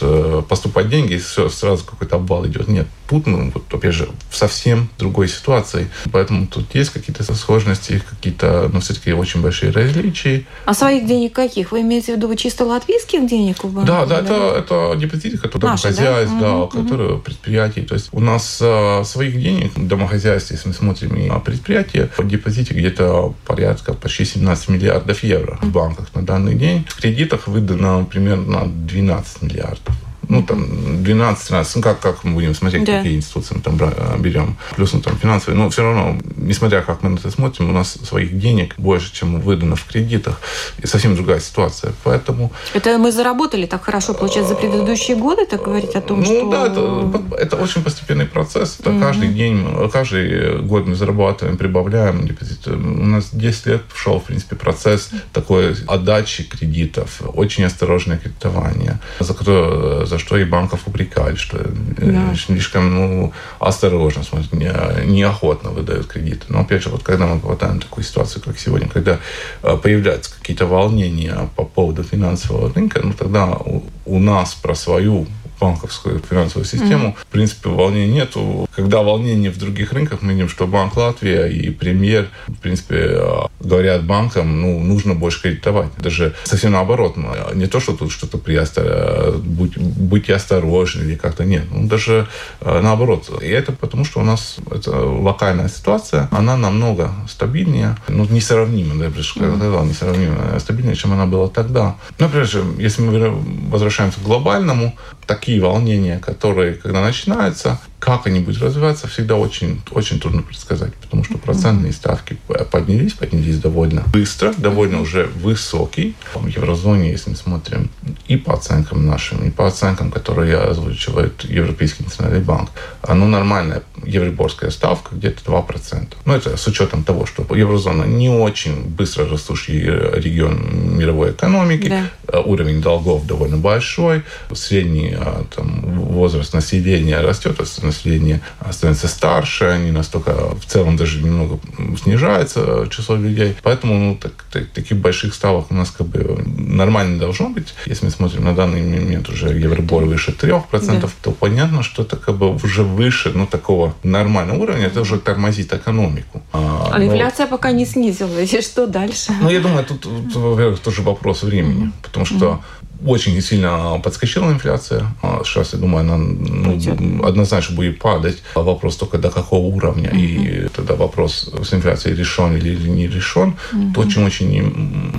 поступать 0.47 0.89
деньги, 0.89 1.13
и 1.13 1.17
все, 1.19 1.49
сразу 1.49 1.85
какой-то 1.85 2.15
обвал 2.15 2.47
идет. 2.47 2.67
Нет. 2.67 2.87
Мы, 3.11 3.51
вот, 3.51 3.63
опять 3.73 3.93
же, 3.93 4.09
в 4.29 4.35
совсем 4.35 4.89
другой 4.97 5.27
ситуацией. 5.27 5.87
Поэтому 6.11 6.47
тут 6.47 6.73
есть 6.75 6.91
какие-то 6.91 7.23
сложности, 7.33 8.01
какие-то, 8.07 8.69
ну, 8.71 8.79
все-таки 8.79 9.13
очень 9.13 9.41
большие 9.41 9.71
различия. 9.71 10.45
А 10.65 10.73
своих 10.73 11.05
денег 11.05 11.33
каких? 11.33 11.71
Вы 11.71 11.81
имеете 11.81 12.13
в 12.13 12.17
виду 12.17 12.33
чисто 12.35 12.65
латвийских 12.65 13.27
денег? 13.27 13.63
В 13.63 13.85
да, 13.85 14.05
да, 14.05 14.19
это, 14.19 14.55
это 14.57 14.95
депозиты, 14.97 15.37
которые 15.37 15.61
домохозяйств, 15.61 16.35
да, 16.35 16.41
да 16.41 16.57
угу, 16.57 16.81
которые 16.81 17.13
угу. 17.13 17.21
предприятий. 17.21 17.81
То 17.81 17.95
есть 17.95 18.09
у 18.11 18.19
нас 18.19 18.59
а, 18.61 19.03
своих 19.03 19.39
денег 19.39 19.71
домохозяйств, 19.75 20.51
если 20.51 20.69
мы 20.69 20.73
смотрим 20.73 21.27
на 21.27 21.39
предприятия, 21.39 22.09
в 22.17 22.27
депозите 22.27 22.73
где-то 22.73 23.33
порядка 23.45 23.93
почти 23.93 24.25
17 24.25 24.69
миллиардов 24.69 25.23
евро 25.23 25.57
в 25.61 25.71
банках 25.71 26.13
на 26.13 26.23
данный 26.23 26.55
день. 26.55 26.85
В 26.87 26.99
кредитах 26.99 27.47
выдано 27.47 28.05
примерно 28.05 28.67
12 28.67 29.41
миллиардов 29.43 29.95
ну, 30.29 30.43
там, 30.43 30.63
12-13, 30.63 31.67
ну, 31.75 31.81
как, 31.81 31.99
как 31.99 32.23
мы 32.23 32.33
будем 32.33 32.53
смотреть, 32.53 32.85
да. 32.85 32.97
какие 32.97 33.15
институции 33.15 33.55
мы 33.55 33.61
там 33.61 33.77
берем. 34.21 34.57
Плюс, 34.75 34.93
ну, 34.93 35.01
там, 35.01 35.17
финансовые. 35.17 35.57
Но 35.57 35.69
все 35.69 35.81
равно, 35.81 36.17
несмотря 36.37 36.81
как 36.81 37.01
мы 37.01 37.09
на 37.09 37.17
это 37.17 37.31
смотрим, 37.31 37.69
у 37.69 37.73
нас 37.73 37.97
своих 38.03 38.37
денег 38.37 38.75
больше, 38.77 39.11
чем 39.13 39.41
выдано 39.41 39.75
в 39.75 39.85
кредитах. 39.85 40.39
И 40.83 40.87
совсем 40.87 41.15
другая 41.15 41.39
ситуация. 41.39 41.93
Поэтому... 42.03 42.51
Это 42.75 42.97
мы 42.99 43.11
заработали 43.11 43.65
так 43.65 43.83
хорошо, 43.83 44.13
получается, 44.13 44.53
за 44.53 44.55
предыдущие 44.55 45.17
годы, 45.17 45.45
так 45.45 45.63
говорить 45.63 45.95
о 45.95 46.01
том, 46.01 46.19
ну, 46.19 46.25
что... 46.25 46.43
Ну, 46.43 46.51
да, 46.51 46.67
это, 46.67 47.35
это 47.35 47.55
очень 47.55 47.81
постепенный 47.81 48.25
процесс. 48.25 48.77
Это 48.79 48.91
угу. 48.91 48.99
каждый 48.99 49.29
день, 49.29 49.65
каждый 49.91 50.61
год 50.61 50.85
мы 50.85 50.93
зарабатываем, 50.93 51.57
прибавляем 51.57 52.27
депозит. 52.27 52.67
У 52.67 53.05
нас 53.05 53.29
10 53.31 53.65
лет 53.65 53.81
шел, 53.95 54.19
в 54.19 54.25
принципе, 54.25 54.55
процесс 54.55 55.09
такой 55.33 55.75
отдачи 55.87 56.43
кредитов, 56.43 57.21
очень 57.33 57.63
осторожное 57.63 58.17
кредитование, 58.17 58.99
за 59.19 59.33
которое 59.33 60.05
за 60.05 60.18
что 60.19 60.37
и 60.37 60.43
банков 60.43 60.81
упрекали, 60.85 61.35
что 61.35 61.57
э, 61.57 61.65
да. 61.97 62.35
слишком 62.35 62.93
ну, 62.93 63.33
осторожно, 63.59 64.23
смотрят, 64.23 64.53
не, 64.53 64.71
неохотно 65.05 65.71
выдают 65.71 66.07
кредиты. 66.07 66.45
Но 66.49 66.61
опять 66.61 66.83
же, 66.83 66.89
вот 66.89 67.03
когда 67.03 67.25
мы 67.25 67.39
попадаем 67.39 67.77
в 67.77 67.83
такую 67.83 68.03
ситуацию, 68.03 68.43
как 68.43 68.59
сегодня, 68.59 68.87
когда 68.87 69.19
э, 69.63 69.77
появляются 69.77 70.31
какие-то 70.37 70.65
волнения 70.65 71.49
по 71.55 71.63
поводу 71.63 72.03
финансового 72.03 72.73
рынка, 72.73 73.01
ну 73.03 73.13
тогда 73.13 73.47
у, 73.47 73.83
у 74.05 74.19
нас 74.19 74.53
про 74.53 74.75
свою 74.75 75.27
банковскую 75.59 76.19
финансовую 76.19 76.65
систему. 76.65 77.09
Mm-hmm. 77.09 77.21
В 77.21 77.25
принципе, 77.27 77.69
волнений 77.69 78.13
нету. 78.13 78.67
Когда 78.75 79.01
волнение 79.01 79.51
в 79.51 79.57
других 79.57 79.93
рынках, 79.93 80.21
мы 80.21 80.33
видим, 80.33 80.49
что 80.49 80.67
Банк 80.67 80.97
Латвия 80.97 81.47
и 81.47 81.69
премьер, 81.69 82.29
в 82.47 82.55
принципе, 82.55 82.95
э, 82.97 83.41
говорят 83.59 84.03
банкам, 84.03 84.61
ну, 84.61 84.79
нужно 84.79 85.15
больше 85.15 85.41
кредитовать. 85.41 85.89
Даже 85.97 86.35
совсем 86.43 86.71
наоборот. 86.71 87.17
Не 87.53 87.67
то, 87.67 87.79
что 87.79 87.93
тут 87.93 88.11
что-то 88.11 88.37
приостар... 88.37 88.85
Э, 88.87 89.31
будь, 89.37 89.77
будьте 89.77 90.35
осторожны 90.35 91.03
или 91.03 91.15
как-то 91.15 91.45
нет. 91.45 91.65
Ну, 91.71 91.87
даже 91.87 92.27
э, 92.61 92.81
наоборот. 92.81 93.29
И 93.41 93.47
это 93.47 93.71
потому, 93.71 94.05
что 94.05 94.19
у 94.19 94.23
нас 94.23 94.57
это 94.71 94.91
локальная 94.91 95.69
ситуация, 95.69 96.27
она 96.31 96.57
намного 96.57 97.11
стабильнее, 97.27 97.97
ну, 98.07 98.25
несравнимо, 98.25 98.95
да, 98.95 99.05
я 99.05 99.09
бы 99.09 99.23
сказал, 99.23 99.85
несравнимо 99.85 100.59
стабильнее, 100.59 100.95
чем 100.95 101.13
она 101.13 101.25
была 101.25 101.47
тогда. 101.47 101.95
Например, 102.17 102.47
если 102.77 103.01
мы 103.01 103.31
возвращаемся 103.69 104.19
к 104.19 104.23
глобальному, 104.23 104.95
такие 105.25 105.48
волнения, 105.57 106.19
которые, 106.19 106.75
когда 106.75 107.01
начинаются, 107.01 107.79
как 107.99 108.27
они 108.27 108.39
будут 108.39 108.61
развиваться, 108.61 109.07
всегда 109.07 109.35
очень, 109.35 109.81
очень 109.91 110.19
трудно 110.19 110.41
предсказать, 110.41 110.93
потому 110.95 111.23
что 111.23 111.37
процентные 111.37 111.91
ставки 111.91 112.37
поднялись, 112.71 113.13
поднялись 113.13 113.59
довольно 113.59 114.03
быстро, 114.13 114.53
довольно 114.57 115.01
уже 115.01 115.25
высокий. 115.25 116.15
В 116.33 116.47
еврозоне, 116.47 117.11
если 117.11 117.31
мы 117.31 117.35
смотрим 117.35 117.89
и 118.27 118.37
по 118.37 118.53
оценкам 118.53 119.05
нашим, 119.05 119.47
и 119.47 119.51
по 119.51 119.67
оценкам, 119.67 120.11
которые 120.11 120.57
озвучивает 120.57 121.43
Европейский 121.45 122.03
национальный 122.03 122.41
банк, 122.41 122.69
оно 123.01 123.27
нормальная 123.27 123.81
евроборская 124.05 124.71
ставка 124.71 125.15
где-то 125.15 125.43
2%. 125.51 126.07
Но 126.25 126.35
это 126.35 126.57
с 126.57 126.67
учетом 126.67 127.03
того, 127.03 127.25
что 127.25 127.45
еврозона 127.55 128.03
не 128.03 128.29
очень 128.29 128.83
быстро 128.83 129.27
растущий 129.27 129.81
регион 129.81 130.97
мировой 130.97 131.31
экономики, 131.31 131.89
да. 131.89 132.09
Э, 132.31 132.41
уровень 132.45 132.81
долгов 132.81 133.25
довольно 133.25 133.57
большой, 133.57 134.23
средний 134.53 135.15
э, 135.17 135.43
там, 135.55 135.81
возраст 135.99 136.53
населения 136.53 137.19
растет, 137.21 137.59
население 137.81 138.41
становится 138.71 139.07
старше, 139.07 139.65
они 139.65 139.91
настолько 139.91 140.55
в 140.55 140.65
целом 140.65 140.97
даже 140.97 141.21
немного 141.21 141.59
снижается 142.01 142.87
число 142.89 143.15
людей. 143.15 143.55
Поэтому 143.63 143.97
ну, 143.97 144.15
так, 144.15 144.45
так, 144.51 144.67
таких 144.67 144.97
больших 144.97 145.33
ставок 145.33 145.71
у 145.71 145.73
нас 145.73 145.91
как 145.91 146.07
бы 146.07 146.43
нормально 146.57 147.19
должно 147.19 147.49
быть. 147.49 147.73
Если 147.85 148.05
мы 148.05 148.11
смотрим 148.11 148.43
на 148.43 148.53
данный 148.53 148.81
момент 148.81 149.29
уже 149.29 149.49
Евробор 149.49 150.05
выше 150.05 150.31
3%, 150.31 151.01
да. 151.01 151.09
то 151.21 151.31
понятно, 151.31 151.83
что 151.83 152.03
это 152.03 152.15
как 152.17 152.35
бы 152.35 152.53
уже 152.53 152.83
выше 152.83 153.31
ну, 153.33 153.47
такого 153.47 153.88
нормального 154.03 154.57
уровня, 154.57 154.87
это 154.87 155.01
уже 155.01 155.19
тормозит 155.19 155.73
экономику. 155.73 156.41
А, 156.53 156.89
а 156.93 157.03
инфляция 157.03 157.45
но... 157.45 157.51
пока 157.51 157.71
не 157.71 157.85
снизилась. 157.85 158.53
И 158.53 158.61
что 158.61 158.87
дальше? 158.87 159.33
Ну, 159.41 159.49
я 159.49 159.59
думаю, 159.59 159.85
тут, 159.85 160.01
тут 160.01 160.35
во-первых, 160.35 160.79
тоже 160.79 161.01
вопрос 161.01 161.43
времени. 161.43 161.91
Потому 162.01 162.25
что 162.25 162.61
очень 163.05 163.39
сильно 163.41 163.99
подскочила 164.03 164.51
инфляция. 164.51 165.05
А 165.21 165.41
сейчас, 165.43 165.73
я 165.73 165.79
думаю, 165.79 166.01
она 166.01 166.17
ну, 166.17 167.25
однозначно 167.25 167.75
будет 167.75 167.99
падать. 167.99 168.41
Вопрос 168.55 168.97
только 168.97 169.17
до 169.17 169.29
какого 169.29 169.65
уровня. 169.65 170.09
Uh-huh. 170.09 170.65
И 170.65 170.69
тогда 170.69 170.95
вопрос 170.95 171.49
с 171.63 171.73
инфляцией 171.73 172.15
решен 172.15 172.55
или 172.57 172.75
не 172.89 173.07
решен. 173.07 173.55
Uh-huh. 173.71 173.93
То, 173.93 174.05
чем 174.05 174.25
очень 174.25 174.49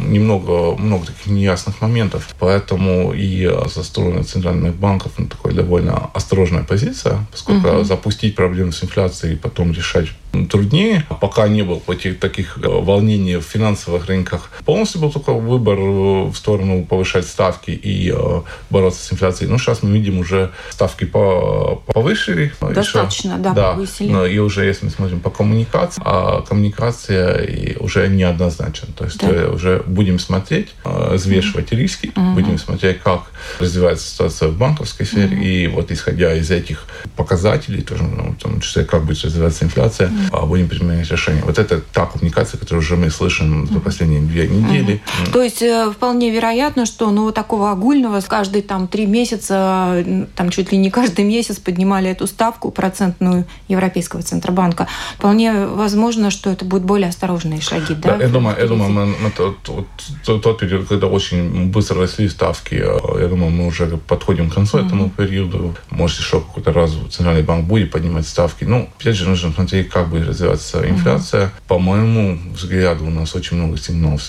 немного 0.08 0.76
много 0.76 1.06
таких 1.06 1.26
неясных 1.26 1.80
моментов. 1.80 2.28
Поэтому 2.38 3.12
и 3.14 3.50
со 3.68 3.82
стороны 3.82 4.22
центральных 4.24 4.74
банков 4.74 5.12
ну, 5.18 5.26
такой 5.26 5.54
довольно 5.54 6.10
осторожная 6.14 6.64
позиция, 6.64 7.26
поскольку 7.30 7.68
uh-huh. 7.68 7.84
запустить 7.84 8.34
проблему 8.34 8.72
с 8.72 8.84
инфляцией 8.84 9.34
и 9.34 9.36
потом 9.36 9.72
решать 9.72 10.08
труднее. 10.50 11.04
Пока 11.20 11.48
не 11.48 11.62
было 11.62 11.80
таких 12.20 12.58
э, 12.58 12.68
волнений 12.68 13.36
в 13.36 13.42
финансовых 13.42 14.06
рынках. 14.06 14.50
Полностью 14.64 15.00
был 15.00 15.10
только 15.10 15.32
выбор 15.32 15.78
в 15.78 16.34
сторону 16.34 16.84
повышать 16.84 17.26
ставки 17.26 17.69
и 17.74 18.12
э, 18.14 18.40
бороться 18.68 19.02
с 19.02 19.12
инфляцией. 19.12 19.50
Ну, 19.50 19.58
сейчас 19.58 19.82
мы 19.82 19.90
видим 19.92 20.18
уже 20.18 20.50
ставки 20.70 21.04
по 21.04 21.82
повышили. 21.86 22.52
Достаточно, 22.60 23.32
еще, 23.32 23.38
да, 23.38 23.52
да, 23.52 23.72
повысили. 23.72 24.32
И 24.32 24.38
уже, 24.38 24.64
если 24.64 24.84
мы 24.84 24.90
смотрим 24.90 25.20
по 25.20 25.30
коммуникации, 25.30 26.02
а 26.04 26.42
коммуникация 26.42 27.76
уже 27.78 28.08
неоднозначна. 28.08 28.88
То 28.96 29.04
есть 29.04 29.18
да. 29.18 29.50
Уже 29.50 29.82
будем 29.86 30.18
смотреть, 30.18 30.68
взвешивать 30.84 31.72
mm-hmm. 31.72 31.76
риски, 31.76 32.06
mm-hmm. 32.14 32.34
будем 32.34 32.58
смотреть, 32.58 33.00
как 33.00 33.30
развивается 33.58 34.08
ситуация 34.08 34.48
в 34.48 34.56
банковской 34.56 35.06
сфере. 35.06 35.36
Mm-hmm. 35.36 35.44
И 35.44 35.66
вот 35.68 35.90
исходя 35.90 36.34
из 36.34 36.50
этих 36.50 36.84
показателей, 37.16 37.82
тоже, 37.82 38.04
ну, 38.04 38.32
в 38.32 38.36
том 38.36 38.60
числе, 38.60 38.84
как 38.84 39.04
будет 39.04 39.24
развиваться 39.24 39.64
инфляция, 39.64 40.08
mm-hmm 40.08 40.50
будем 40.50 40.68
принимать 40.68 41.10
решения. 41.10 41.42
Вот 41.44 41.58
это 41.58 41.80
та 41.80 42.06
коммуникация, 42.06 42.58
которую 42.58 42.80
уже 42.80 42.96
мы 42.96 43.10
слышим 43.10 43.66
за 43.66 43.80
последние 43.80 44.20
две 44.20 44.48
недели. 44.48 45.00
Угу. 45.22 45.32
То 45.32 45.42
есть 45.42 45.62
э, 45.62 45.90
вполне 45.90 46.30
вероятно, 46.30 46.86
что 46.86 47.10
ну, 47.10 47.24
вот 47.24 47.34
такого 47.60 47.72
огульного 47.72 48.20
каждые 48.20 48.62
там 48.62 48.88
три 48.88 49.06
месяца, 49.06 50.04
там 50.36 50.50
чуть 50.50 50.72
ли 50.72 50.78
не 50.78 50.90
каждый 50.90 51.24
месяц 51.24 51.58
поднимали 51.58 52.10
эту 52.10 52.26
ставку 52.26 52.70
процентную 52.70 53.44
Европейского 53.68 54.22
Центробанка. 54.22 54.86
Вполне 55.18 55.66
возможно, 55.66 56.30
что 56.30 56.50
это 56.50 56.64
будут 56.64 56.86
более 56.86 57.08
осторожные 57.08 57.60
шаги, 57.60 57.94
да? 57.94 58.16
да 58.16 58.24
я 58.24 58.30
думаю, 58.30 58.56
я 58.58 58.66
думаю 58.66 58.90
мы, 58.90 59.06
мы 59.06 59.30
тот, 59.30 59.58
тот, 59.62 60.42
тот 60.42 60.58
период, 60.58 60.88
когда 60.88 61.06
очень 61.06 61.70
быстро 61.70 62.00
росли 62.00 62.28
ставки, 62.28 62.74
э, 62.74 63.22
я 63.22 63.28
думаю, 63.28 63.50
мы 63.50 63.66
уже 63.66 63.86
подходим 63.96 64.50
к 64.50 64.54
концу 64.54 64.78
mm 64.78 64.86
этому 64.86 65.10
периоду. 65.10 65.74
Может, 65.90 66.20
еще 66.20 66.40
какой-то 66.40 66.72
раз 66.72 66.92
Центральный 67.10 67.42
банк 67.42 67.66
будет 67.66 67.90
поднимать 67.90 68.26
ставки. 68.26 68.64
Ну, 68.64 68.88
опять 68.98 69.16
же, 69.16 69.28
нужно 69.28 69.52
смотреть, 69.52 69.90
как 69.90 70.08
будет 70.08 70.28
развиваться 70.28 70.88
инфляция. 70.88 71.46
Mm-hmm. 71.46 71.68
По 71.68 71.78
моему 71.78 72.38
взгляду, 72.54 73.04
у 73.06 73.10
нас 73.10 73.34
очень 73.34 73.58
много 73.58 73.76
сигналов, 73.76 74.22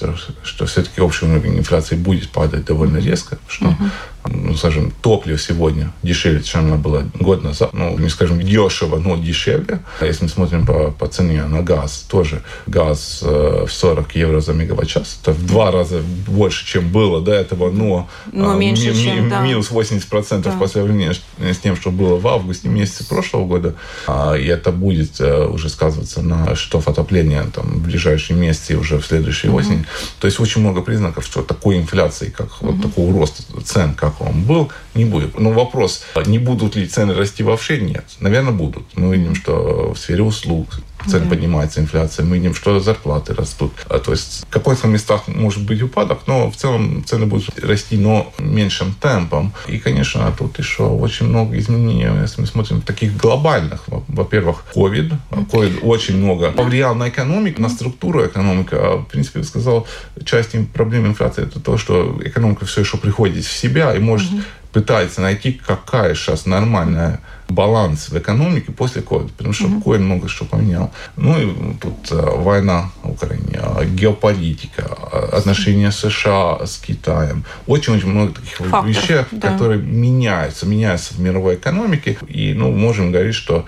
что 0.43 0.65
все-таки 0.65 1.01
общий 1.01 1.25
уровень 1.25 1.59
инфляции 1.59 1.95
будет 1.95 2.29
падать 2.29 2.65
довольно 2.65 2.97
резко, 2.97 3.20
что 3.47 3.65
mm-hmm 3.65 3.91
ну, 4.29 4.55
скажем, 4.55 4.91
топливо 5.01 5.37
сегодня 5.37 5.91
дешевле, 6.03 6.43
чем 6.43 6.65
оно 6.65 6.77
было 6.77 7.05
год 7.19 7.43
назад. 7.43 7.71
Ну, 7.73 7.97
не 7.97 8.09
скажем 8.09 8.41
дешево, 8.41 8.97
но 8.97 9.17
дешевле. 9.17 9.79
А 9.99 10.05
если 10.05 10.23
мы 10.23 10.29
смотрим 10.29 10.65
по, 10.65 10.91
по 10.91 11.07
цене 11.07 11.43
на 11.45 11.61
газ, 11.61 12.05
тоже 12.07 12.43
газ 12.67 13.21
э, 13.23 13.65
в 13.67 13.71
40 13.71 14.15
евро 14.15 14.39
за 14.39 14.53
мегаватт-час. 14.53 15.19
Это 15.21 15.31
в 15.31 15.45
два 15.45 15.71
раза 15.71 16.01
больше, 16.27 16.65
чем 16.65 16.89
было 16.89 17.21
до 17.21 17.33
этого, 17.33 17.71
но, 17.71 18.09
но 18.31 18.55
э, 18.55 18.57
меньше, 18.57 18.91
ми, 18.91 19.03
чем, 19.03 19.25
ми, 19.25 19.29
да. 19.29 19.41
минус 19.41 19.71
80% 19.71 20.41
да. 20.41 20.51
по 20.51 20.67
сравнению 20.67 21.15
с 21.39 21.57
тем, 21.57 21.75
что 21.75 21.91
было 21.91 22.17
в 22.17 22.27
августе 22.27 22.67
месяце 22.69 23.07
прошлого 23.07 23.45
года. 23.45 23.75
А, 24.07 24.35
и 24.35 24.45
это 24.45 24.71
будет 24.71 25.19
э, 25.19 25.45
уже 25.47 25.69
сказываться 25.69 26.21
на 26.21 26.55
счетов 26.55 26.87
отопления 26.87 27.43
там, 27.53 27.65
в 27.65 27.83
ближайшие 27.83 28.37
месяцы 28.37 28.77
уже 28.77 28.99
в 28.99 29.05
следующей 29.05 29.49
угу. 29.49 29.57
осени. 29.57 29.85
То 30.19 30.27
есть 30.27 30.39
очень 30.39 30.61
много 30.61 30.81
признаков, 30.81 31.25
что 31.25 31.41
такой 31.41 31.77
инфляции, 31.77 32.29
как 32.29 32.61
угу. 32.61 32.71
вот 32.71 32.81
такого 32.81 33.13
роста 33.13 33.43
цен, 33.63 33.93
как 33.93 34.10
он 34.19 34.43
был, 34.43 34.71
не 34.93 35.05
будет. 35.05 35.39
Но 35.39 35.51
вопрос, 35.51 36.03
не 36.25 36.39
будут 36.39 36.75
ли 36.75 36.87
цены 36.87 37.13
расти 37.13 37.43
вообще? 37.43 37.79
Нет. 37.79 38.05
Наверное, 38.19 38.53
будут. 38.53 38.85
Мы 38.95 39.15
видим, 39.15 39.35
что 39.35 39.93
в 39.93 39.97
сфере 39.97 40.23
услуг 40.23 40.67
цены 41.07 41.25
да. 41.25 41.29
поднимается, 41.29 41.81
инфляция, 41.81 42.25
мы 42.25 42.37
видим, 42.37 42.53
что 42.53 42.79
зарплаты 42.79 43.33
растут. 43.33 43.71
А, 43.89 43.99
то 43.99 44.11
есть 44.11 44.45
в 44.49 44.53
каких-то 44.53 44.87
местах 44.87 45.27
может 45.27 45.65
быть 45.65 45.81
упадок, 45.81 46.21
но 46.27 46.49
в 46.49 46.55
целом 46.55 47.03
цены 47.05 47.25
будут 47.25 47.57
расти, 47.59 47.97
но 47.97 48.33
меньшим 48.39 48.93
темпом. 48.93 49.53
И, 49.67 49.77
конечно, 49.77 50.33
тут 50.37 50.59
еще 50.59 50.83
очень 50.83 51.27
много 51.27 51.57
изменений, 51.57 52.07
если 52.21 52.41
мы 52.41 52.47
смотрим 52.47 52.81
таких 52.81 53.17
глобальных. 53.17 53.83
Во-первых, 53.87 54.63
COVID. 54.75 55.13
COVID 55.31 55.81
очень 55.81 56.17
много 56.17 56.51
повлиял 56.51 56.95
на 56.95 57.09
экономику, 57.09 57.61
на 57.61 57.69
структуру 57.69 58.25
экономики. 58.25 58.73
А, 58.73 58.97
в 58.97 59.05
принципе, 59.05 59.39
я 59.39 59.45
сказал, 59.45 59.87
часть 60.25 60.51
проблем 60.73 61.07
инфляции 61.07 61.43
это 61.43 61.59
то, 61.59 61.77
что 61.77 62.19
экономика 62.23 62.65
все 62.65 62.81
еще 62.81 62.97
приходит 62.97 63.45
в 63.45 63.51
себя 63.51 63.95
и 63.95 63.99
может 63.99 64.31
угу. 64.31 64.41
пытается 64.73 65.21
найти, 65.21 65.53
какая 65.53 66.15
сейчас 66.15 66.45
нормальная 66.45 67.21
баланс 67.53 68.09
в 68.09 68.17
экономике 68.17 68.71
после 68.71 69.01
ковида, 69.01 69.29
потому 69.37 69.53
что 69.53 69.65
mm-hmm. 69.65 69.81
ковид 69.83 70.01
много 70.01 70.27
что 70.27 70.45
поменял. 70.45 70.91
Ну 71.15 71.39
и 71.39 71.75
тут 71.79 72.11
э, 72.11 72.15
война 72.15 72.91
в 73.03 73.11
Украине, 73.11 73.59
а, 73.61 73.85
геополитика, 73.85 74.83
а, 75.11 75.37
отношения 75.37 75.91
США 75.91 76.65
с 76.65 76.77
Китаем. 76.77 77.43
Очень-очень 77.67 78.07
много 78.07 78.33
таких 78.33 78.57
Факторов, 78.57 78.85
вещей, 78.85 79.19
да. 79.31 79.51
которые 79.51 79.81
меняются, 79.81 80.65
меняются 80.65 81.13
в 81.13 81.19
мировой 81.19 81.55
экономике. 81.55 82.17
И 82.27 82.53
ну, 82.53 82.71
можем 82.71 83.11
говорить, 83.11 83.35
что 83.35 83.65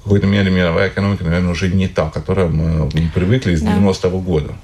в 0.00 0.04
какой-то 0.04 0.26
мере 0.26 0.50
мировая 0.50 0.88
экономика, 0.88 1.24
наверное, 1.24 1.52
уже 1.52 1.68
не 1.68 1.88
та, 1.88 2.10
к 2.10 2.14
которой 2.14 2.48
мы 2.48 2.90
привыкли 3.14 3.54
с 3.54 3.62
да. 3.62 3.72
90-го 3.72 4.20
года 4.20 4.54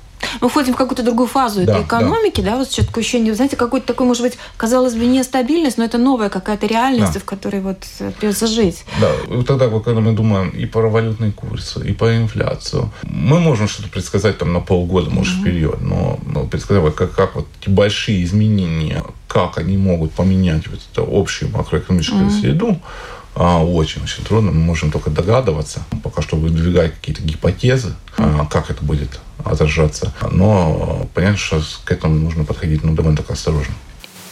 мы 0.40 0.48
входим 0.48 0.74
в 0.74 0.76
какую-то 0.76 1.02
другую 1.02 1.28
фазу 1.28 1.64
да, 1.64 1.72
этой 1.72 1.84
экономики, 1.84 2.40
да. 2.40 2.52
да, 2.52 2.56
вот 2.58 2.68
сейчас 2.68 2.86
такое 2.86 3.02
ощущение, 3.02 3.34
знаете, 3.34 3.56
какой-то 3.56 3.86
такой, 3.86 4.06
может 4.06 4.22
быть, 4.22 4.38
казалось 4.56 4.94
бы, 4.94 5.06
нестабильность, 5.06 5.78
но 5.78 5.84
это 5.84 5.98
новая 5.98 6.28
какая-то 6.28 6.66
реальность, 6.66 7.14
да. 7.14 7.20
в 7.20 7.24
которой 7.24 7.60
вот 7.60 7.84
э, 7.98 8.12
придется 8.18 8.46
жить. 8.46 8.84
Да, 9.00 9.10
вот 9.28 9.46
тогда, 9.46 9.68
когда 9.68 10.00
мы 10.00 10.12
думаем 10.12 10.50
и 10.50 10.66
по 10.66 10.80
валютной 10.82 11.32
курсы, 11.32 11.86
и 11.86 11.92
по 11.92 12.16
инфляцию, 12.16 12.90
мы 13.02 13.40
можем 13.40 13.68
что-то 13.68 13.88
предсказать 13.88 14.38
там 14.38 14.52
на 14.52 14.60
полгода, 14.60 15.10
может, 15.10 15.38
mm-hmm. 15.38 15.40
вперед, 15.40 15.80
но, 15.80 16.18
предсказать, 16.50 16.94
как, 16.94 17.12
как 17.12 17.34
вот 17.34 17.46
эти 17.60 17.70
большие 17.70 18.24
изменения, 18.24 19.04
как 19.28 19.58
они 19.58 19.76
могут 19.76 20.12
поменять 20.12 20.66
вот 20.68 20.80
эту 20.92 21.08
общую 21.10 21.50
макроэкономическую 21.50 22.26
mm-hmm. 22.26 22.40
среду, 22.40 22.80
очень-очень 23.36 24.24
трудно. 24.24 24.50
Мы 24.50 24.60
можем 24.60 24.90
только 24.90 25.10
догадываться, 25.10 25.82
пока 26.02 26.20
что 26.20 26.36
выдвигать 26.36 26.94
какие-то 26.94 27.22
гипотезы, 27.22 27.94
а, 28.18 28.46
как 28.46 28.70
это 28.70 28.84
будет 28.84 29.20
отражаться. 29.44 30.12
Но 30.30 31.06
понятно, 31.14 31.38
что 31.38 31.62
к 31.84 31.92
этому 31.92 32.14
нужно 32.14 32.44
подходить 32.44 32.84
ну, 32.84 32.94
довольно 32.94 33.16
так 33.16 33.30
осторожно. 33.30 33.74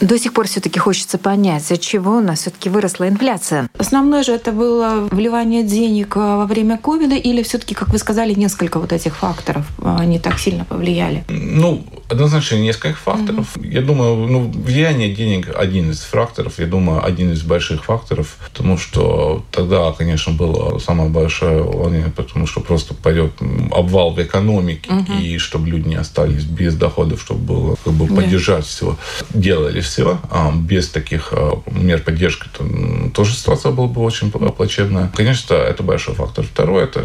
До 0.00 0.16
сих 0.16 0.32
пор 0.32 0.46
все-таки 0.46 0.78
хочется 0.78 1.18
понять, 1.18 1.64
за 1.64 1.76
чего 1.76 2.18
у 2.18 2.20
нас 2.20 2.40
все-таки 2.40 2.68
выросла 2.68 3.08
инфляция. 3.08 3.68
Основное 3.76 4.22
же 4.22 4.32
это 4.32 4.52
было 4.52 5.08
вливание 5.10 5.64
денег 5.64 6.16
а, 6.16 6.36
во 6.36 6.46
время 6.46 6.78
ковида 6.78 7.16
или 7.16 7.42
все-таки, 7.42 7.74
как 7.74 7.88
вы 7.88 7.98
сказали, 7.98 8.32
несколько 8.34 8.78
вот 8.78 8.92
этих 8.92 9.16
факторов, 9.16 9.66
а, 9.82 9.98
они 9.98 10.20
так 10.20 10.38
сильно 10.38 10.64
повлияли? 10.64 11.24
Ну, 11.28 11.84
однозначно 12.08 12.56
несколько 12.56 12.96
факторов. 12.96 13.56
Mm-hmm. 13.56 13.72
Я 13.72 13.82
думаю, 13.82 14.26
ну, 14.26 14.50
влияние 14.50 15.14
денег 15.14 15.48
один 15.54 15.90
из 15.90 16.00
факторов. 16.00 16.58
Я 16.58 16.66
думаю, 16.66 17.04
один 17.04 17.32
из 17.32 17.42
больших 17.42 17.84
факторов, 17.84 18.36
потому 18.50 18.78
что 18.78 19.44
тогда, 19.50 19.92
конечно, 19.92 20.32
было 20.32 20.78
самое 20.78 21.10
большое 21.10 21.62
волнение, 21.62 22.10
потому 22.10 22.46
что 22.46 22.60
просто 22.60 22.94
пойдет 22.94 23.32
обвал 23.70 24.12
в 24.12 24.22
экономике, 24.22 24.90
mm-hmm. 24.90 25.22
и 25.22 25.38
чтобы 25.38 25.68
люди 25.68 25.88
не 25.88 25.96
остались 25.96 26.44
без 26.44 26.74
доходов, 26.74 27.20
чтобы 27.20 27.40
было 27.40 27.76
как 27.84 27.92
бы 27.92 28.06
поддержать 28.06 28.64
yeah. 28.64 28.68
все. 28.68 28.96
Делали 29.34 29.80
все. 29.80 30.18
А 30.30 30.52
без 30.52 30.88
таких 30.88 31.28
а, 31.32 31.60
мер 31.70 32.02
поддержки 32.02 32.48
то, 32.56 32.64
тоже 33.12 33.34
ситуация 33.34 33.72
была 33.72 33.86
бы 33.86 34.02
очень 34.02 34.30
плачевная. 34.30 35.12
Конечно, 35.14 35.54
это 35.54 35.82
большой 35.82 36.14
фактор. 36.14 36.44
Второе, 36.44 36.84
это 36.84 37.04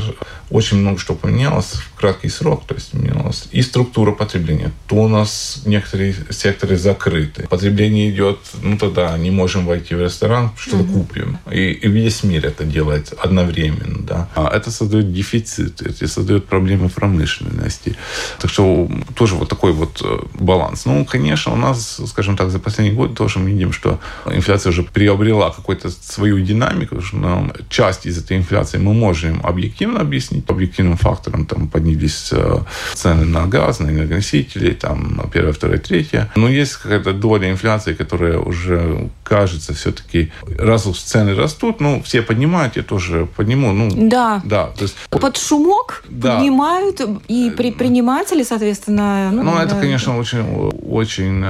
очень 0.49 0.77
много 0.77 0.99
что 0.99 1.15
поменялось 1.15 1.73
в 1.73 1.93
краткий 1.95 2.29
срок. 2.29 2.65
То 2.65 2.75
есть 2.75 2.93
менялась 2.93 3.47
и 3.51 3.61
структура 3.61 4.11
потребления. 4.11 4.71
То 4.93 4.99
у 4.99 5.08
нас 5.08 5.62
некоторые 5.65 6.13
секторы 6.29 6.77
закрыты. 6.77 7.47
Потребление 7.47 8.12
идет, 8.12 8.38
ну 8.62 8.77
тогда 8.77 9.17
не 9.17 9.32
можем 9.32 9.65
войти 9.65 9.95
в 9.95 10.01
ресторан, 10.01 10.51
что-то 10.56 10.84
угу. 10.84 10.99
купим. 10.99 11.39
И, 11.51 11.71
и 11.71 11.88
весь 11.88 12.23
мир 12.23 12.45
это 12.45 12.63
делает 12.63 13.12
одновременно. 13.17 14.03
Да. 14.03 14.29
А 14.36 14.56
это 14.56 14.69
создает 14.69 15.12
дефицит, 15.12 15.82
это 15.82 16.08
создает 16.08 16.45
проблемы 16.45 16.89
промышленности. 16.89 17.95
Так 18.39 18.51
что 18.51 18.88
тоже 19.15 19.34
вот 19.34 19.49
такой 19.49 19.71
вот 19.71 19.99
э, 20.06 20.19
баланс. 20.39 20.86
Ну, 20.86 21.06
конечно, 21.06 21.53
у 21.53 21.56
нас, 21.56 21.99
скажем 22.06 22.38
так, 22.38 22.51
за 22.51 22.60
последний 22.60 22.95
год 22.95 23.15
тоже 23.15 23.39
мы 23.39 23.49
видим, 23.49 23.73
что 23.73 23.99
инфляция 24.27 24.69
уже 24.69 24.84
приобрела 24.84 25.49
какую-то 25.49 25.89
свою 25.89 26.39
динамику, 26.39 27.01
что 27.01 27.51
часть 27.69 28.06
из 28.06 28.19
этой 28.19 28.38
инфляции 28.38 28.77
мы 28.77 28.93
можем 28.93 29.41
объективно 29.43 30.01
объяснить, 30.01 30.47
объективным 30.47 30.97
факторам 30.97 31.47
там 31.47 31.67
поднялись 31.67 32.29
э, 32.32 32.60
цены 32.93 33.25
на 33.25 33.47
газ, 33.47 33.79
на 33.79 33.89
энергоносители, 33.89 34.83
там 34.84 35.30
первое, 35.32 35.54
второе, 35.54 35.78
третье. 35.78 36.30
Но 36.36 36.50
есть 36.50 36.76
какая-то 36.76 37.13
доля 37.13 37.50
инфляции, 37.50 37.93
которая 37.93 38.38
уже 38.38 39.10
кажется, 39.34 39.74
все-таки 39.74 40.32
раз 40.60 40.86
уж 40.86 41.00
цены 41.00 41.34
растут, 41.34 41.80
ну, 41.80 42.04
все 42.04 42.22
поднимают, 42.22 42.76
я 42.76 42.84
тоже 42.84 43.26
подниму. 43.26 43.72
Ну, 43.72 43.89
да. 44.10 44.43
Да. 44.46 44.67
То 44.67 44.84
есть, 44.84 44.96
Под 45.10 45.38
шумок 45.38 46.04
да. 46.08 46.36
поднимают, 46.36 47.02
и 47.28 47.50
предприниматели, 47.50 48.43
соответственно... 48.43 49.32
Ну, 49.32 49.41
ну 49.41 49.58
это, 49.58 49.76
конечно, 49.80 50.19
очень, 50.19 50.43
очень, 50.88 51.43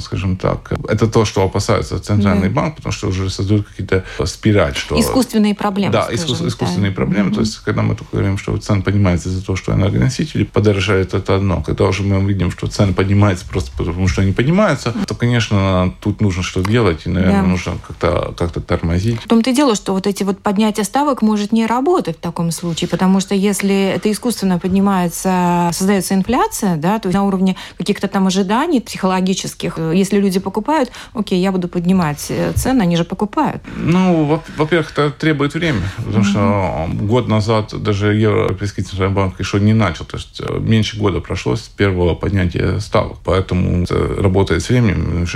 скажем 0.00 0.36
так, 0.36 0.72
это 0.86 1.06
то, 1.06 1.24
что 1.24 1.42
опасается 1.42 1.98
Центральный 1.98 2.48
да. 2.48 2.54
банк, 2.54 2.76
потому 2.76 2.92
что 2.92 3.08
уже 3.08 3.30
создают 3.30 3.66
какие-то 3.68 4.04
спираль, 4.26 4.74
что... 4.76 5.00
Искусственные 5.00 5.54
проблемы, 5.54 5.92
Да, 5.92 6.08
искус, 6.12 6.42
искусственные 6.42 6.90
да. 6.90 6.96
проблемы. 6.96 7.30
Mm-hmm. 7.30 7.34
То 7.34 7.40
есть, 7.40 7.56
когда 7.64 7.80
мы 7.80 7.94
только 7.94 8.18
говорим, 8.18 8.36
что 8.36 8.54
цены 8.58 8.82
поднимаются 8.82 9.30
из-за 9.30 9.46
того, 9.46 9.56
что 9.56 9.72
энергоносители 9.72 10.44
подорожают, 10.44 11.14
это 11.14 11.36
одно. 11.36 11.62
Когда 11.62 11.84
уже 11.84 12.02
мы 12.02 12.20
видим, 12.28 12.50
что 12.50 12.66
цены 12.66 12.92
поднимаются 12.92 13.46
просто 13.48 13.70
потому, 13.78 14.08
что 14.08 14.20
они 14.20 14.32
поднимаются, 14.32 14.92
то, 15.06 15.14
конечно, 15.14 15.94
тут 16.00 16.20
нужно 16.20 16.42
что-то 16.42 16.70
делать, 16.70 17.06
и, 17.06 17.08
наверное, 17.08 17.29
да. 17.32 17.42
нужно 17.42 17.72
как-то 17.86 18.34
как 18.36 18.52
тормозить. 18.64 19.20
В 19.20 19.28
том-то 19.28 19.50
и 19.50 19.54
дело, 19.54 19.74
что 19.74 19.92
вот 19.92 20.06
эти 20.06 20.22
вот 20.22 20.40
поднятия 20.40 20.84
ставок 20.84 21.22
может 21.22 21.52
не 21.52 21.66
работать 21.66 22.16
в 22.16 22.20
таком 22.20 22.50
случае, 22.50 22.88
потому 22.88 23.20
что 23.20 23.34
если 23.34 23.92
это 23.94 24.10
искусственно 24.10 24.58
поднимается, 24.58 25.70
создается 25.72 26.14
инфляция, 26.14 26.76
да, 26.76 26.98
то 26.98 27.08
есть 27.08 27.14
на 27.14 27.24
уровне 27.24 27.56
каких-то 27.78 28.08
там 28.08 28.26
ожиданий 28.26 28.80
психологических, 28.80 29.78
если 29.78 30.18
люди 30.18 30.40
покупают, 30.40 30.90
окей, 31.14 31.40
я 31.40 31.52
буду 31.52 31.68
поднимать 31.68 32.26
э, 32.28 32.52
цены, 32.54 32.82
они 32.82 32.96
же 32.96 33.04
покупают. 33.04 33.62
Ну, 33.76 34.40
во-первых, 34.56 34.92
это 34.92 35.10
требует 35.10 35.54
времени, 35.54 35.82
потому 35.96 36.24
mm-hmm. 36.24 36.28
что 36.28 36.88
год 37.06 37.28
назад 37.28 37.82
даже 37.82 38.14
Европейский 38.14 38.82
центральный 38.82 39.14
банк 39.14 39.40
еще 39.40 39.60
не 39.60 39.74
начал, 39.74 40.04
то 40.04 40.16
есть 40.16 40.40
э, 40.40 40.58
меньше 40.58 40.98
года 40.98 41.20
прошло 41.20 41.56
с 41.56 41.62
первого 41.68 42.14
поднятия 42.14 42.78
ставок, 42.80 43.18
поэтому 43.24 43.82
это 43.82 44.22
работает 44.22 44.62
с 44.62 44.68
временем. 44.68 45.28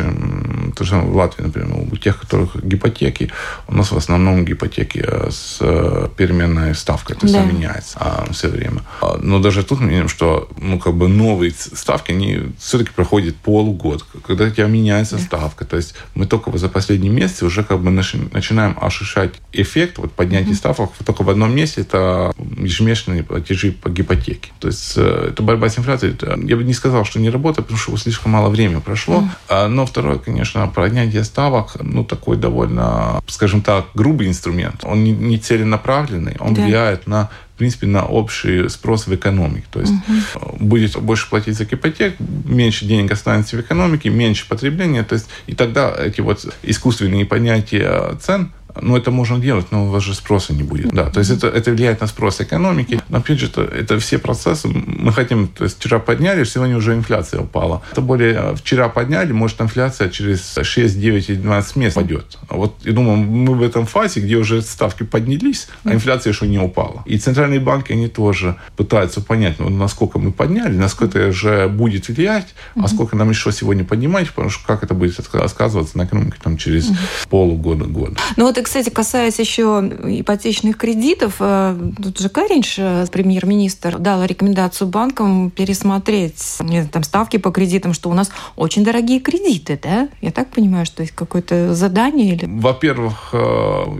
То 0.76 0.84
же 0.84 0.96
в 0.96 1.16
Латвии, 1.16 1.44
например, 1.44 1.73
у 1.74 1.96
тех, 1.96 2.20
которых 2.20 2.56
гипотеки, 2.64 3.30
у 3.68 3.74
нас 3.74 3.92
в 3.92 3.96
основном 3.96 4.44
гипотеки 4.44 5.04
э, 5.06 5.30
с 5.30 5.58
э, 5.60 6.08
переменной 6.16 6.74
ставкой, 6.74 7.16
то 7.16 7.26
есть 7.26 7.34
да. 7.34 7.44
меняется 7.44 7.96
а, 8.00 8.26
все 8.32 8.48
время. 8.48 8.82
А, 9.00 9.18
но 9.18 9.38
даже 9.38 9.62
тут 9.62 9.80
мы 9.80 9.90
видим, 9.90 10.08
что 10.08 10.48
ну, 10.60 10.78
как 10.78 10.94
бы 10.94 11.08
новые 11.08 11.52
ставки, 11.52 12.12
они 12.12 12.40
все-таки 12.58 12.90
проходят 12.90 13.36
полгода, 13.36 14.04
когда 14.26 14.44
у 14.44 14.50
тебя 14.50 14.66
меняется 14.66 15.16
да. 15.16 15.22
ставка. 15.22 15.64
То 15.64 15.76
есть 15.76 15.94
мы 16.14 16.26
только 16.26 16.56
за 16.56 16.68
последние 16.68 17.12
месяцы 17.12 17.44
уже 17.44 17.64
как 17.64 17.80
бы 17.80 17.90
начинаем 17.90 18.76
ощущать 18.80 19.34
эффект 19.52 19.98
вот 19.98 20.12
поднятия 20.12 20.50
угу. 20.50 20.56
ставок 20.56 20.90
только 21.04 21.22
в 21.22 21.30
одном 21.30 21.54
месте, 21.54 21.82
это 21.82 22.32
ежемесячные 22.38 23.22
платежи 23.22 23.72
по 23.72 23.88
гипотеке. 23.90 24.50
То 24.60 24.68
есть 24.68 24.94
э, 24.96 25.28
это 25.30 25.42
борьба 25.42 25.68
с 25.68 25.78
инфляцией. 25.78 26.16
Я 26.46 26.56
бы 26.56 26.64
не 26.64 26.74
сказал, 26.74 27.04
что 27.04 27.20
не 27.20 27.30
работает, 27.30 27.66
потому 27.66 27.78
что 27.78 27.96
слишком 27.96 28.32
мало 28.32 28.48
времени 28.48 28.80
прошло. 28.80 29.24
Mm. 29.48 29.68
Но 29.68 29.86
второе, 29.86 30.18
конечно, 30.18 30.66
поднятие 30.66 31.24
ставок, 31.24 31.63
ну, 31.80 32.04
такой 32.04 32.36
довольно, 32.36 33.22
скажем 33.26 33.62
так, 33.62 33.86
грубый 33.94 34.28
инструмент. 34.28 34.84
Он 34.84 35.04
не 35.04 35.38
целенаправленный, 35.38 36.36
он 36.40 36.54
да. 36.54 36.62
влияет 36.62 37.06
на 37.06 37.30
в 37.54 37.56
принципе, 37.56 37.86
на 37.86 38.04
общий 38.04 38.68
спрос 38.68 39.06
в 39.06 39.14
экономике. 39.14 39.66
То 39.70 39.80
есть 39.80 39.92
угу. 39.92 40.56
будет 40.58 40.98
больше 41.00 41.30
платить 41.30 41.56
за 41.56 41.62
ипотек, 41.62 42.16
меньше 42.18 42.84
денег 42.84 43.12
останется 43.12 43.56
в 43.56 43.60
экономике, 43.60 44.10
меньше 44.10 44.48
потребления. 44.48 45.04
То 45.04 45.14
есть, 45.14 45.28
и 45.46 45.54
тогда 45.54 45.94
эти 45.96 46.20
вот 46.20 46.52
искусственные 46.64 47.26
понятия 47.26 48.16
цен 48.20 48.50
ну, 48.80 48.96
это 48.96 49.10
можно 49.10 49.38
делать, 49.38 49.66
но 49.70 49.86
у 49.86 49.90
вас 49.90 50.02
же 50.02 50.14
спроса 50.14 50.52
не 50.52 50.62
будет. 50.62 50.92
Да, 50.92 51.10
то 51.10 51.20
есть 51.20 51.30
это, 51.30 51.46
это 51.46 51.70
влияет 51.70 52.00
на 52.00 52.06
спрос 52.06 52.40
экономики. 52.40 53.00
Но, 53.08 53.18
опять 53.18 53.38
же, 53.38 53.46
это, 53.46 53.62
это 53.62 53.98
все 53.98 54.18
процессы. 54.18 54.68
Мы 54.68 55.12
хотим, 55.12 55.48
то 55.48 55.64
есть 55.64 55.78
вчера 55.78 55.98
подняли, 55.98 56.44
сегодня 56.44 56.76
уже 56.76 56.94
инфляция 56.94 57.40
упала. 57.40 57.82
Это 57.92 58.00
более 58.00 58.34
э, 58.34 58.54
вчера 58.56 58.88
подняли, 58.88 59.32
может 59.32 59.60
инфляция 59.60 60.08
через 60.08 60.58
6, 60.60 61.00
9 61.00 61.30
или 61.30 61.36
12 61.36 61.76
месяцев 61.76 61.94
пойдет. 61.94 62.38
Вот, 62.48 62.74
и 62.84 62.90
думаю, 62.90 63.18
мы 63.18 63.54
в 63.54 63.62
этом 63.62 63.86
фазе, 63.86 64.20
где 64.20 64.36
уже 64.36 64.62
ставки 64.62 65.02
поднялись, 65.04 65.68
а 65.84 65.92
инфляция 65.92 66.32
еще 66.32 66.46
не 66.46 66.58
упала. 66.58 67.02
И 67.06 67.18
центральные 67.18 67.60
банки, 67.60 67.92
они 67.92 68.08
тоже 68.08 68.56
пытаются 68.76 69.20
понять, 69.20 69.58
ну, 69.58 69.68
насколько 69.68 70.18
мы 70.18 70.32
подняли, 70.32 70.76
насколько 70.76 71.18
это 71.18 71.32
же 71.32 71.68
будет 71.68 72.08
влиять, 72.08 72.54
а 72.76 72.88
сколько 72.88 73.16
нам 73.16 73.30
еще 73.30 73.52
сегодня 73.52 73.84
поднимать, 73.84 74.28
потому 74.30 74.50
что 74.50 74.66
как 74.66 74.82
это 74.82 74.94
будет 74.94 75.14
сказываться 75.48 75.96
на 75.98 76.04
экономике 76.04 76.38
там, 76.42 76.56
через 76.56 76.90
полугода, 77.28 77.84
год. 77.84 78.18
Ну 78.36 78.46
вот 78.46 78.58
кстати, 78.64 78.90
касаясь 78.90 79.38
еще 79.38 79.62
ипотечных 80.04 80.76
кредитов, 80.76 81.36
э, 81.38 81.76
тут 82.02 82.18
же 82.18 82.28
Каринч, 82.28 82.76
э, 82.78 83.06
премьер-министр, 83.12 83.98
дал 83.98 84.24
рекомендацию 84.24 84.88
банкам 84.88 85.50
пересмотреть 85.50 86.58
там, 86.90 87.02
ставки 87.04 87.36
по 87.36 87.50
кредитам, 87.50 87.92
что 87.92 88.10
у 88.10 88.14
нас 88.14 88.30
очень 88.56 88.82
дорогие 88.82 89.20
кредиты, 89.20 89.78
да? 89.80 90.08
Я 90.20 90.32
так 90.32 90.48
понимаю, 90.50 90.86
что 90.86 91.02
есть 91.02 91.14
какое-то 91.14 91.74
задание? 91.74 92.34
Или... 92.34 92.46
Во-первых, 92.46 93.30
э, 93.32 93.36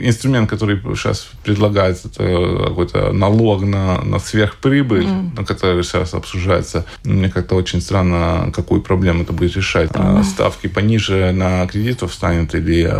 инструмент, 0.01 0.51
который 0.51 0.81
сейчас 0.97 1.29
предлагается, 1.45 2.09
это 2.09 2.65
какой-то 2.69 3.13
налог 3.13 3.63
на, 3.63 4.01
на 4.03 4.19
сверхприбыль, 4.19 5.07
mm. 5.07 5.37
на 5.37 5.45
который 5.45 5.83
сейчас 5.85 6.15
обсуждается. 6.15 6.87
Мне 7.05 7.29
как-то 7.29 7.55
очень 7.55 7.81
странно, 7.81 8.51
какую 8.53 8.83
проблему 8.83 9.23
это 9.23 9.33
будет 9.33 9.57
решать. 9.57 9.91
Mm. 9.91 10.25
Ставки 10.25 10.67
пониже 10.67 11.33
на 11.33 11.67
кредитов 11.67 12.15
станет 12.15 12.55
или 12.55 12.91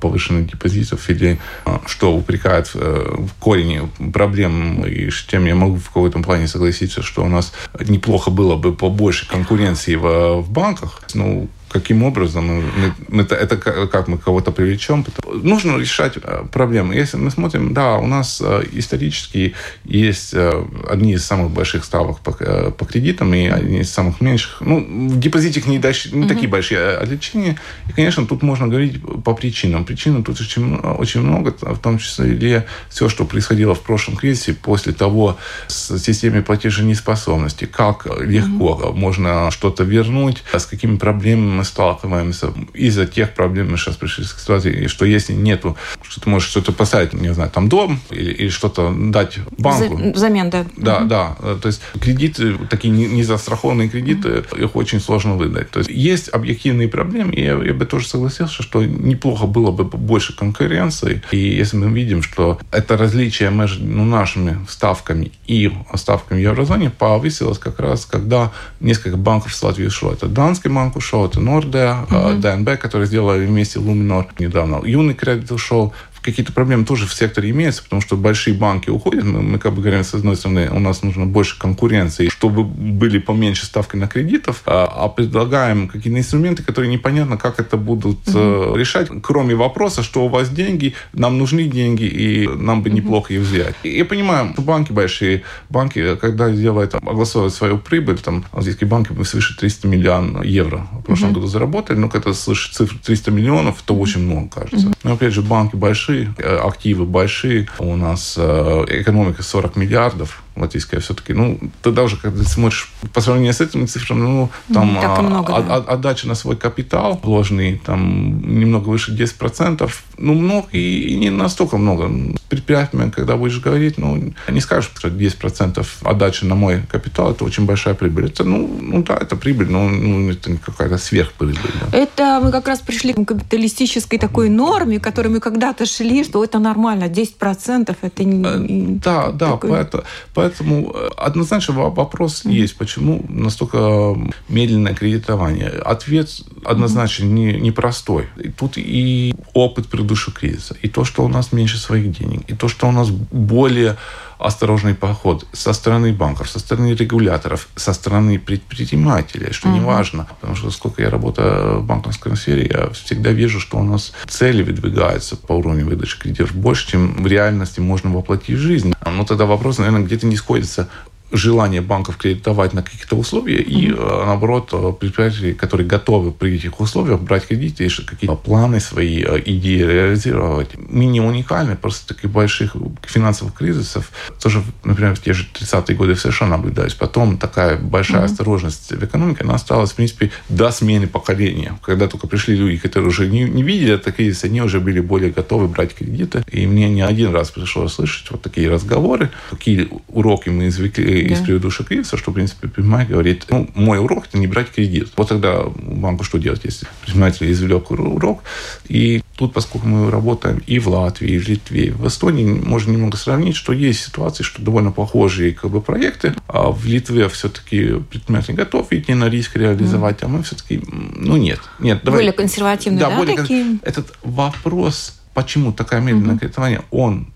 повышенных 0.00 0.50
депозитов, 0.50 1.00
или 1.14 1.38
а, 1.64 1.80
что 1.86 2.14
упрекает 2.14 2.70
э, 2.74 3.16
в 3.18 3.40
корень 3.40 3.90
проблем, 4.12 4.84
и 4.84 5.10
с 5.10 5.24
тем 5.24 5.46
я 5.46 5.54
могу 5.54 5.76
в 5.76 5.88
каком-то 5.88 6.20
плане 6.20 6.48
согласиться, 6.48 7.02
что 7.02 7.24
у 7.24 7.28
нас 7.28 7.52
неплохо 7.80 8.30
было 8.30 8.56
бы 8.56 8.74
побольше 8.74 9.28
конкуренции 9.28 9.94
в, 9.94 10.42
в 10.42 10.50
банках. 10.50 11.02
Ну, 11.14 11.48
каким 11.74 12.04
образом 12.04 12.46
мы, 12.46 12.94
мы, 13.08 13.22
это, 13.24 13.56
как 13.56 14.06
мы 14.06 14.16
кого-то 14.16 14.52
привлечем. 14.52 15.04
Нужно 15.42 15.76
решать 15.76 16.16
э, 16.22 16.44
проблемы. 16.52 16.94
Если 16.94 17.16
мы 17.16 17.32
смотрим, 17.32 17.74
да, 17.74 17.96
у 17.96 18.06
нас 18.06 18.40
э, 18.40 18.62
исторически 18.74 19.54
есть 19.84 20.34
э, 20.34 20.64
одни 20.88 21.14
из 21.14 21.24
самых 21.24 21.50
больших 21.50 21.84
ставок 21.84 22.20
по, 22.20 22.30
по 22.70 22.84
кредитам 22.84 23.34
и 23.34 23.46
одни 23.46 23.80
из 23.80 23.90
самых 23.90 24.20
меньших. 24.20 24.60
Ну, 24.60 25.08
в 25.08 25.18
депозитах 25.18 25.66
не, 25.66 25.80
дальше, 25.80 26.14
не 26.14 26.20
угу. 26.20 26.28
такие 26.28 26.48
большие 26.48 26.96
отличия. 26.96 27.56
И, 27.88 27.92
конечно, 27.92 28.24
тут 28.24 28.42
можно 28.42 28.68
говорить 28.68 29.02
по 29.24 29.34
причинам. 29.34 29.84
Причин 29.84 30.22
тут 30.22 30.40
очень, 30.40 30.76
очень 30.76 31.22
много, 31.22 31.56
в 31.60 31.78
том 31.78 31.98
числе 31.98 32.66
все, 32.88 33.08
что 33.08 33.24
происходило 33.24 33.74
в 33.74 33.80
прошлом 33.80 34.16
кризисе 34.16 34.54
после 34.54 34.92
того 34.92 35.36
с 35.66 35.98
системой 35.98 36.42
платеженеспособности, 36.42 37.64
как 37.64 38.06
легко 38.20 38.74
угу. 38.74 38.92
можно 38.96 39.50
что-то 39.50 39.82
вернуть, 39.82 40.44
с 40.52 40.66
какими 40.66 40.98
проблемами 40.98 41.63
сталкиваемся 41.64 42.52
из-за 42.72 43.06
тех 43.06 43.34
проблем, 43.34 43.70
мы 43.70 43.76
сейчас 43.76 43.96
пришли 43.96 44.24
к 44.24 44.28
ситуации, 44.28 44.86
что 44.86 45.04
если 45.04 45.32
нету, 45.32 45.76
что 46.02 46.20
ты 46.20 46.30
можешь 46.30 46.48
что-то 46.48 46.72
поставить, 46.72 47.12
не 47.12 47.32
знаю, 47.32 47.50
там 47.50 47.68
дом 47.68 48.00
или, 48.10 48.32
или 48.32 48.48
что-то 48.48 48.94
дать 48.96 49.38
банку. 49.58 50.12
Взамен, 50.14 50.50
да. 50.50 50.66
Да, 50.76 50.98
угу. 50.98 51.08
да. 51.08 51.36
То 51.60 51.68
есть 51.68 51.80
кредиты, 52.00 52.56
такие 52.70 52.92
незастрахованные 52.92 53.88
кредиты, 53.88 54.44
угу. 54.50 54.56
их 54.56 54.76
очень 54.76 55.00
сложно 55.00 55.34
выдать. 55.34 55.70
То 55.70 55.80
есть 55.80 55.90
есть 55.90 56.28
объективные 56.28 56.88
проблемы, 56.88 57.34
и 57.34 57.42
я, 57.42 57.54
я 57.54 57.74
бы 57.74 57.84
тоже 57.86 58.06
согласился, 58.08 58.62
что 58.62 58.84
неплохо 58.84 59.46
было 59.46 59.70
бы 59.70 59.84
больше 59.84 60.36
конкуренции. 60.36 61.22
И 61.30 61.38
если 61.38 61.76
мы 61.76 61.90
видим, 61.90 62.22
что 62.22 62.58
это 62.70 62.96
различие 62.96 63.50
между 63.50 63.84
ну, 63.84 64.04
нашими 64.04 64.64
ставками 64.68 65.32
и 65.46 65.72
ставками 65.94 66.38
в 66.38 66.42
еврозоне 66.42 66.90
повысилось 66.90 67.58
как 67.58 67.80
раз, 67.80 68.06
когда 68.06 68.52
несколько 68.80 69.16
банков 69.16 69.54
с 69.54 69.62
Латвии 69.62 69.86
ушло. 69.86 70.12
Это 70.12 70.26
Данский 70.26 70.70
банк 70.70 70.96
ушел, 70.96 71.26
это 71.26 71.40
Норда, 71.54 72.06
угу. 72.10 72.40
ДНБ, 72.40 72.80
которые 72.80 73.06
сделали 73.06 73.46
вместе 73.46 73.78
Луминор 73.78 74.26
недавно. 74.38 74.84
Юный 74.84 75.14
кредит 75.14 75.52
ушел 75.52 75.94
какие-то 76.24 76.52
проблемы 76.52 76.86
тоже 76.86 77.06
в 77.06 77.12
секторе 77.12 77.50
имеются, 77.50 77.82
потому 77.82 78.00
что 78.00 78.16
большие 78.16 78.56
банки 78.56 78.88
уходят. 78.88 79.24
Мы, 79.24 79.42
мы 79.42 79.58
как 79.58 79.74
бы 79.74 79.82
говорим, 79.82 80.02
с 80.02 80.14
одной 80.14 80.36
стороны, 80.36 80.70
у 80.70 80.78
нас 80.78 81.02
нужно 81.02 81.26
больше 81.26 81.58
конкуренции, 81.58 82.30
чтобы 82.44 82.64
были 82.64 83.18
поменьше 83.18 83.64
ставки 83.64 83.96
на 83.96 84.06
кредитов, 84.06 84.62
а, 84.66 84.84
а 84.84 85.08
предлагаем 85.08 85.88
какие-то 85.88 86.18
инструменты, 86.18 86.62
которые 86.62 86.92
непонятно, 86.92 87.38
как 87.38 87.58
это 87.58 87.78
будут 87.78 88.28
угу. 88.28 88.76
решать, 88.76 89.08
кроме 89.22 89.54
вопроса, 89.54 90.02
что 90.02 90.26
у 90.26 90.28
вас 90.28 90.50
деньги, 90.50 90.92
нам 91.14 91.38
нужны 91.38 91.64
деньги, 91.64 92.04
и 92.04 92.46
нам 92.46 92.82
бы 92.82 92.90
неплохо 92.90 93.32
их 93.32 93.40
взять. 93.40 93.74
И 93.82 93.96
я 93.96 94.04
понимаю, 94.04 94.50
что 94.52 94.60
банки 94.60 94.92
большие, 94.92 95.42
банки, 95.70 96.16
когда 96.16 96.50
делают, 96.50 96.94
огласовывают 96.94 97.54
свою 97.54 97.78
прибыль, 97.78 98.18
там, 98.18 98.44
азиатские 98.52 98.88
банки 98.88 99.10
свыше 99.24 99.56
300 99.56 99.88
миллионов 99.88 100.44
евро 100.44 100.86
в 100.92 101.02
прошлом 101.02 101.30
угу. 101.30 101.36
году 101.36 101.46
заработали, 101.46 101.96
но 101.96 102.10
когда 102.10 102.34
слышишь 102.34 102.72
цифру 102.74 102.98
300 102.98 103.30
миллионов, 103.30 103.80
то 103.86 103.94
очень 103.94 104.20
много, 104.20 104.50
кажется. 104.50 104.88
Угу. 104.88 104.94
Но 105.02 105.12
опять 105.14 105.32
же, 105.32 105.40
банки 105.40 105.76
большие, 105.76 106.34
э, 106.36 106.56
активы 106.56 107.06
большие. 107.06 107.68
У 107.78 107.96
нас 107.96 108.34
э, 108.36 108.84
экономика 108.88 109.42
40 109.42 109.76
миллиардов 109.76 110.42
латвийская 110.56 111.00
все-таки. 111.00 111.32
Ну, 111.32 111.58
тогда 111.82 112.02
уже, 112.02 112.16
когда 112.34 112.48
смотришь 112.48 112.88
по 113.12 113.20
сравнению 113.20 113.52
с 113.52 113.60
этими 113.60 113.86
цифрами, 113.86 114.22
ну, 114.22 114.50
там 114.72 114.98
так 115.00 115.22
много, 115.22 115.56
а, 115.56 115.62
да. 115.62 115.76
отдача 115.76 116.26
на 116.26 116.34
свой 116.34 116.56
капитал 116.56 117.20
вложенный, 117.22 117.80
там, 117.84 118.58
немного 118.58 118.88
выше 118.88 119.12
10%, 119.12 119.90
ну, 120.18 120.34
много 120.34 120.66
и, 120.72 121.12
и 121.12 121.16
не 121.16 121.30
настолько 121.30 121.76
много. 121.76 122.10
С 122.36 122.40
предприятиями, 122.48 123.10
когда 123.10 123.36
будешь 123.36 123.60
говорить, 123.60 123.98
ну, 123.98 124.34
не 124.48 124.60
скажешь, 124.60 124.90
что 124.96 125.08
10% 125.08 125.86
отдачи 126.02 126.44
на 126.44 126.54
мой 126.54 126.82
капитал, 126.90 127.30
это 127.30 127.44
очень 127.44 127.66
большая 127.66 127.94
прибыль. 127.94 128.26
Это, 128.26 128.44
ну, 128.44 128.68
ну 128.80 129.02
да, 129.02 129.16
это 129.16 129.36
прибыль, 129.36 129.70
но 129.70 129.88
ну, 129.88 130.30
это 130.30 130.50
не 130.50 130.56
какая-то 130.56 130.98
сверхприбыль. 130.98 131.56
Да. 131.80 131.96
Это 131.96 132.40
мы 132.42 132.50
как 132.50 132.66
раз 132.66 132.80
пришли 132.80 133.12
к 133.12 133.24
капиталистической 133.24 134.18
такой 134.18 134.48
норме, 134.48 134.98
к 134.98 135.04
которой 135.04 135.28
мы 135.28 135.40
когда-то 135.40 135.86
шли, 135.86 136.24
что 136.24 136.42
это 136.42 136.58
нормально, 136.58 137.04
10% 137.04 137.96
это 138.00 138.24
не... 138.24 138.44
Э, 138.44 138.98
да, 139.04 139.30
да, 139.30 139.52
такой... 139.52 139.70
поэтому, 139.70 140.04
поэтому 140.34 140.96
однозначно 141.16 141.74
вопрос 141.74 142.23
mm-hmm. 142.26 142.52
есть, 142.52 142.76
почему 142.76 143.24
настолько 143.28 144.16
медленное 144.48 144.94
кредитование. 144.94 145.68
Ответ 145.68 146.28
однозначно 146.64 147.24
mm-hmm. 147.24 147.28
не, 147.28 147.60
непростой. 147.60 148.28
И 148.42 148.48
тут 148.48 148.74
и 148.76 149.34
опыт 149.52 149.88
предыдущего 149.88 150.32
кризиса, 150.34 150.76
и 150.82 150.88
то, 150.88 151.04
что 151.04 151.24
у 151.24 151.28
нас 151.28 151.52
меньше 151.52 151.78
своих 151.78 152.10
денег, 152.12 152.42
и 152.48 152.54
то, 152.54 152.68
что 152.68 152.88
у 152.88 152.92
нас 152.92 153.10
более 153.10 153.96
осторожный 154.38 154.94
подход 154.94 155.46
со 155.52 155.72
стороны 155.72 156.12
банков, 156.12 156.50
со 156.50 156.58
стороны 156.58 156.94
регуляторов, 156.94 157.68
со 157.76 157.92
стороны 157.92 158.38
предпринимателей, 158.38 159.52
что 159.52 159.68
не 159.68 159.80
важно. 159.80 160.26
Потому 160.40 160.56
что 160.56 160.70
сколько 160.70 161.02
я 161.02 161.10
работаю 161.10 161.80
в 161.80 161.86
банковской 161.86 162.36
сфере, 162.36 162.70
я 162.70 162.90
всегда 162.90 163.30
вижу, 163.30 163.60
что 163.60 163.78
у 163.78 163.82
нас 163.82 164.12
цели 164.26 164.62
выдвигаются 164.62 165.36
по 165.36 165.52
уровню 165.52 165.86
выдачи 165.86 166.18
кредитов 166.18 166.54
больше, 166.54 166.88
чем 166.88 167.22
в 167.22 167.26
реальности 167.26 167.80
можно 167.80 168.10
воплотить 168.10 168.56
в 168.56 168.60
жизнь. 168.60 168.94
Но 169.04 169.24
тогда 169.24 169.46
вопрос, 169.46 169.78
наверное, 169.78 170.02
где-то 170.02 170.26
не 170.26 170.36
сходится 170.36 170.88
желание 171.34 171.80
банков 171.80 172.16
кредитовать 172.16 172.72
на 172.72 172.82
какие-то 172.82 173.16
условия 173.16 173.60
и, 173.60 173.88
mm-hmm. 173.88 174.26
наоборот, 174.26 174.70
э, 174.72 174.92
предприятия, 174.98 175.52
которые 175.52 175.86
готовы 175.86 176.30
при 176.32 176.54
этих 176.54 176.80
условиях 176.80 177.20
брать 177.20 177.46
кредиты 177.46 177.84
и 177.84 177.88
какие-то 177.88 178.36
планы 178.36 178.80
свои, 178.80 179.22
э, 179.22 179.42
идеи 179.44 179.82
реализировать. 179.82 180.70
Мы 180.76 181.06
не 181.06 181.20
уникальны, 181.20 181.76
просто 181.76 182.14
таких 182.14 182.30
больших 182.30 182.76
финансовых 183.02 183.54
кризисов 183.54 184.10
тоже, 184.40 184.62
например, 184.84 185.14
в 185.14 185.20
те 185.20 185.32
же 185.32 185.46
30-е 185.52 185.96
годы 185.96 186.14
в 186.14 186.20
США 186.20 186.46
наблюдались. 186.46 186.94
Потом 186.94 187.36
такая 187.36 187.76
большая 187.76 188.22
mm-hmm. 188.22 188.24
осторожность 188.24 188.90
в 188.92 189.04
экономике, 189.04 189.44
она 189.44 189.54
осталась, 189.54 189.92
в 189.92 189.96
принципе, 189.96 190.30
до 190.48 190.70
смены 190.70 191.06
поколения. 191.06 191.78
Когда 191.82 192.06
только 192.06 192.26
пришли 192.26 192.56
люди, 192.56 192.78
которые 192.78 193.08
уже 193.08 193.26
не, 193.28 193.44
не 193.44 193.62
видели 193.62 193.94
это 193.94 194.12
кризис, 194.12 194.44
они 194.44 194.62
уже 194.62 194.80
были 194.80 195.00
более 195.00 195.30
готовы 195.30 195.66
брать 195.66 195.94
кредиты. 195.94 196.44
И 196.50 196.66
мне 196.66 196.88
не 196.88 197.02
один 197.02 197.32
раз 197.32 197.50
пришлось 197.50 197.92
слышать 197.92 198.30
вот 198.30 198.42
такие 198.42 198.70
разговоры, 198.70 199.30
какие 199.50 199.88
уроки 200.08 200.50
мы 200.50 200.68
извлекли 200.68 201.23
да. 201.28 201.34
из 201.34 201.40
предыдущих 201.40 201.86
кризисов, 201.86 202.20
что, 202.20 202.30
в 202.30 202.34
принципе, 202.34 202.62
предприниматель 202.62 203.12
говорит, 203.12 203.46
ну, 203.50 203.68
мой 203.74 203.98
урок– 203.98 204.26
это 204.28 204.38
не 204.38 204.46
брать 204.46 204.70
кредит. 204.70 205.12
Вот 205.16 205.28
тогда 205.28 205.64
банку 205.64 206.24
что 206.24 206.38
делать, 206.38 206.60
если 206.64 206.86
предприниматель 207.02 207.50
извлек 207.50 207.90
урок? 207.90 208.42
И 208.88 209.22
тут, 209.36 209.52
поскольку 209.52 209.86
мы 209.86 210.10
работаем 210.10 210.62
и 210.66 210.78
в 210.78 210.88
Латвии, 210.88 211.32
и 211.32 211.38
в 211.38 211.48
Литве, 211.48 211.86
и 211.86 211.90
в 211.90 212.06
Эстонии, 212.06 212.44
можно 212.44 212.92
немного 212.92 213.16
сравнить, 213.16 213.56
что 213.56 213.72
есть 213.72 214.04
ситуации, 214.04 214.42
что 214.42 214.62
довольно 214.62 214.92
похожие 214.92 215.52
как 215.52 215.70
бы, 215.70 215.80
проекты. 215.80 216.34
А 216.46 216.70
в 216.70 216.84
Литве 216.86 217.28
все-таки 217.28 218.00
предприниматель 218.10 218.54
готов 218.54 218.92
идти 218.92 219.14
на 219.14 219.28
риск 219.28 219.56
реализовать, 219.56 220.20
mm. 220.20 220.24
а 220.24 220.28
мы 220.28 220.42
все-таки, 220.42 220.82
ну, 220.86 221.36
нет. 221.36 221.60
нет 221.78 222.00
давай. 222.02 222.20
Более 222.20 222.32
консервативные, 222.32 223.00
да, 223.00 223.10
да 223.10 223.16
более 223.16 223.36
такие? 223.36 223.78
Этот 223.82 224.14
вопрос, 224.22 225.20
почему 225.34 225.72
такая 225.72 226.00
медленное 226.00 226.36
mm-hmm. 226.36 226.38
кредитование, 226.38 226.82
он 226.90 227.33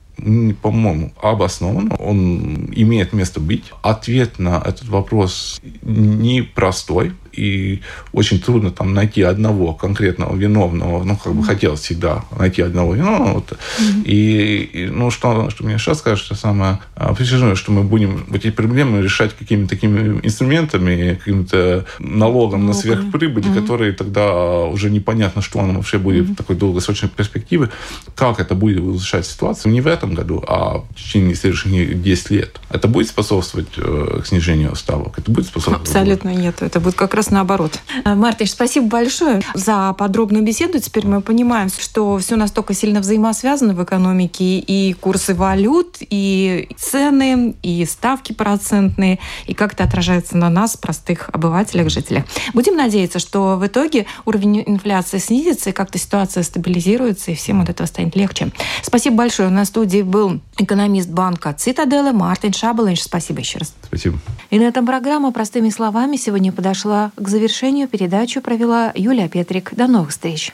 по-моему, 0.62 1.12
обоснован, 1.20 1.92
он 1.98 2.70
имеет 2.72 3.12
место 3.12 3.40
быть. 3.40 3.64
Ответ 3.82 4.38
на 4.38 4.62
этот 4.64 4.88
вопрос 4.88 5.60
непростой, 5.82 7.12
и 7.38 7.82
очень 8.12 8.40
трудно 8.40 8.70
там 8.70 8.94
найти 8.94 9.22
одного 9.22 9.74
конкретного 9.74 10.36
виновного, 10.36 11.04
ну, 11.04 11.16
как 11.16 11.34
бы 11.34 11.44
хотелось 11.44 11.80
всегда 11.80 12.24
найти 12.36 12.62
одного 12.62 12.94
виновного. 12.94 13.34
Вот. 13.34 13.52
Mm-hmm. 13.52 14.04
И, 14.04 14.70
и, 14.72 14.86
ну, 14.86 15.10
что, 15.10 15.50
что 15.50 15.64
мне 15.64 15.78
сейчас 15.78 15.98
скажет, 15.98 16.24
что 16.24 16.34
самое 16.34 16.80
а, 16.96 17.14
притяжное, 17.14 17.54
что 17.54 17.72
мы 17.72 17.82
будем 17.82 18.26
эти 18.32 18.50
проблемы 18.50 19.02
решать 19.02 19.34
какими-то 19.34 19.70
такими 19.70 20.20
инструментами, 20.22 21.14
каким-то 21.14 21.84
налогом 21.98 22.66
на 22.66 22.72
сверхприбыль, 22.72 23.44
mm-hmm. 23.44 23.60
которые 23.60 23.92
тогда 23.92 24.64
уже 24.64 24.90
непонятно, 24.90 25.42
что 25.42 25.58
он 25.58 25.76
вообще 25.76 25.98
будет 25.98 26.26
mm-hmm. 26.26 26.32
в 26.32 26.36
такой 26.36 26.56
долгосрочной 26.56 27.08
перспективе, 27.08 27.70
как 28.14 28.40
это 28.40 28.54
будет 28.54 28.80
улучшать 28.80 29.26
ситуацию 29.26 29.72
не 29.72 29.80
в 29.80 29.86
этом 29.86 30.14
году, 30.14 30.44
а 30.46 30.78
в 30.78 30.94
течение 30.96 31.34
следующих 31.34 32.02
10 32.02 32.30
лет. 32.30 32.60
Это 32.70 32.88
будет 32.88 33.08
способствовать 33.08 33.68
э, 33.76 34.20
снижению 34.24 34.74
ставок? 34.74 35.18
Это 35.18 35.30
будет 35.30 35.46
способствовать? 35.46 35.88
Абсолютно 35.88 36.34
нет. 36.34 36.62
Это 36.62 36.80
будет 36.80 36.94
как 36.94 37.14
раз 37.14 37.27
раз 37.28 37.30
наоборот. 37.30 37.78
Э, 38.04 38.14
Мартиш, 38.14 38.52
спасибо 38.52 38.86
большое 38.86 39.40
за 39.54 39.92
подробную 39.92 40.42
беседу. 40.44 40.80
Теперь 40.80 41.06
мы 41.06 41.20
понимаем, 41.20 41.68
что 41.68 42.18
все 42.18 42.36
настолько 42.36 42.74
сильно 42.74 43.00
взаимосвязано 43.00 43.74
в 43.74 43.84
экономике, 43.84 44.58
и 44.58 44.92
курсы 44.94 45.34
валют, 45.34 45.98
и 46.00 46.68
цены, 46.76 47.54
и 47.62 47.84
ставки 47.84 48.32
процентные, 48.32 49.18
и 49.46 49.54
как 49.54 49.74
это 49.74 49.84
отражается 49.84 50.36
на 50.36 50.50
нас, 50.50 50.76
простых 50.76 51.30
обывателях, 51.32 51.90
жителях. 51.90 52.24
Будем 52.54 52.76
надеяться, 52.76 53.18
что 53.18 53.56
в 53.56 53.66
итоге 53.66 54.06
уровень 54.24 54.64
инфляции 54.66 55.18
снизится, 55.18 55.70
и 55.70 55.72
как-то 55.72 55.98
ситуация 55.98 56.42
стабилизируется, 56.42 57.30
и 57.30 57.34
всем 57.34 57.60
от 57.60 57.68
этого 57.68 57.86
станет 57.86 58.16
легче. 58.16 58.50
Спасибо 58.82 59.16
большое. 59.16 59.48
На 59.50 59.64
студии 59.64 60.02
был 60.02 60.40
экономист 60.58 61.10
банка 61.10 61.52
Цитаделы 61.52 62.12
Мартин 62.12 62.52
Шабалинш. 62.52 63.02
Спасибо 63.02 63.40
еще 63.40 63.58
раз. 63.58 63.74
Спасибо. 63.88 64.18
И 64.50 64.58
на 64.58 64.64
этом 64.64 64.84
программа 64.86 65.32
«Простыми 65.32 65.70
словами» 65.70 66.16
сегодня 66.16 66.52
подошла 66.52 67.10
к 67.16 67.26
завершению 67.26 67.88
передачу 67.88 68.42
провела 68.42 68.92
Юлия 68.94 69.28
Петрик. 69.28 69.74
До 69.74 69.86
новых 69.86 70.10
встреч. 70.10 70.52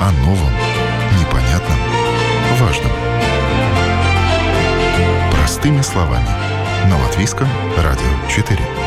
О 0.00 0.10
новом, 0.26 0.52
непонятном, 1.20 1.78
важном. 2.60 2.92
Простыми 5.30 5.82
словами. 5.82 6.26
На 6.88 7.00
Латвийском 7.00 7.46
радио 7.76 8.28
4. 8.28 8.81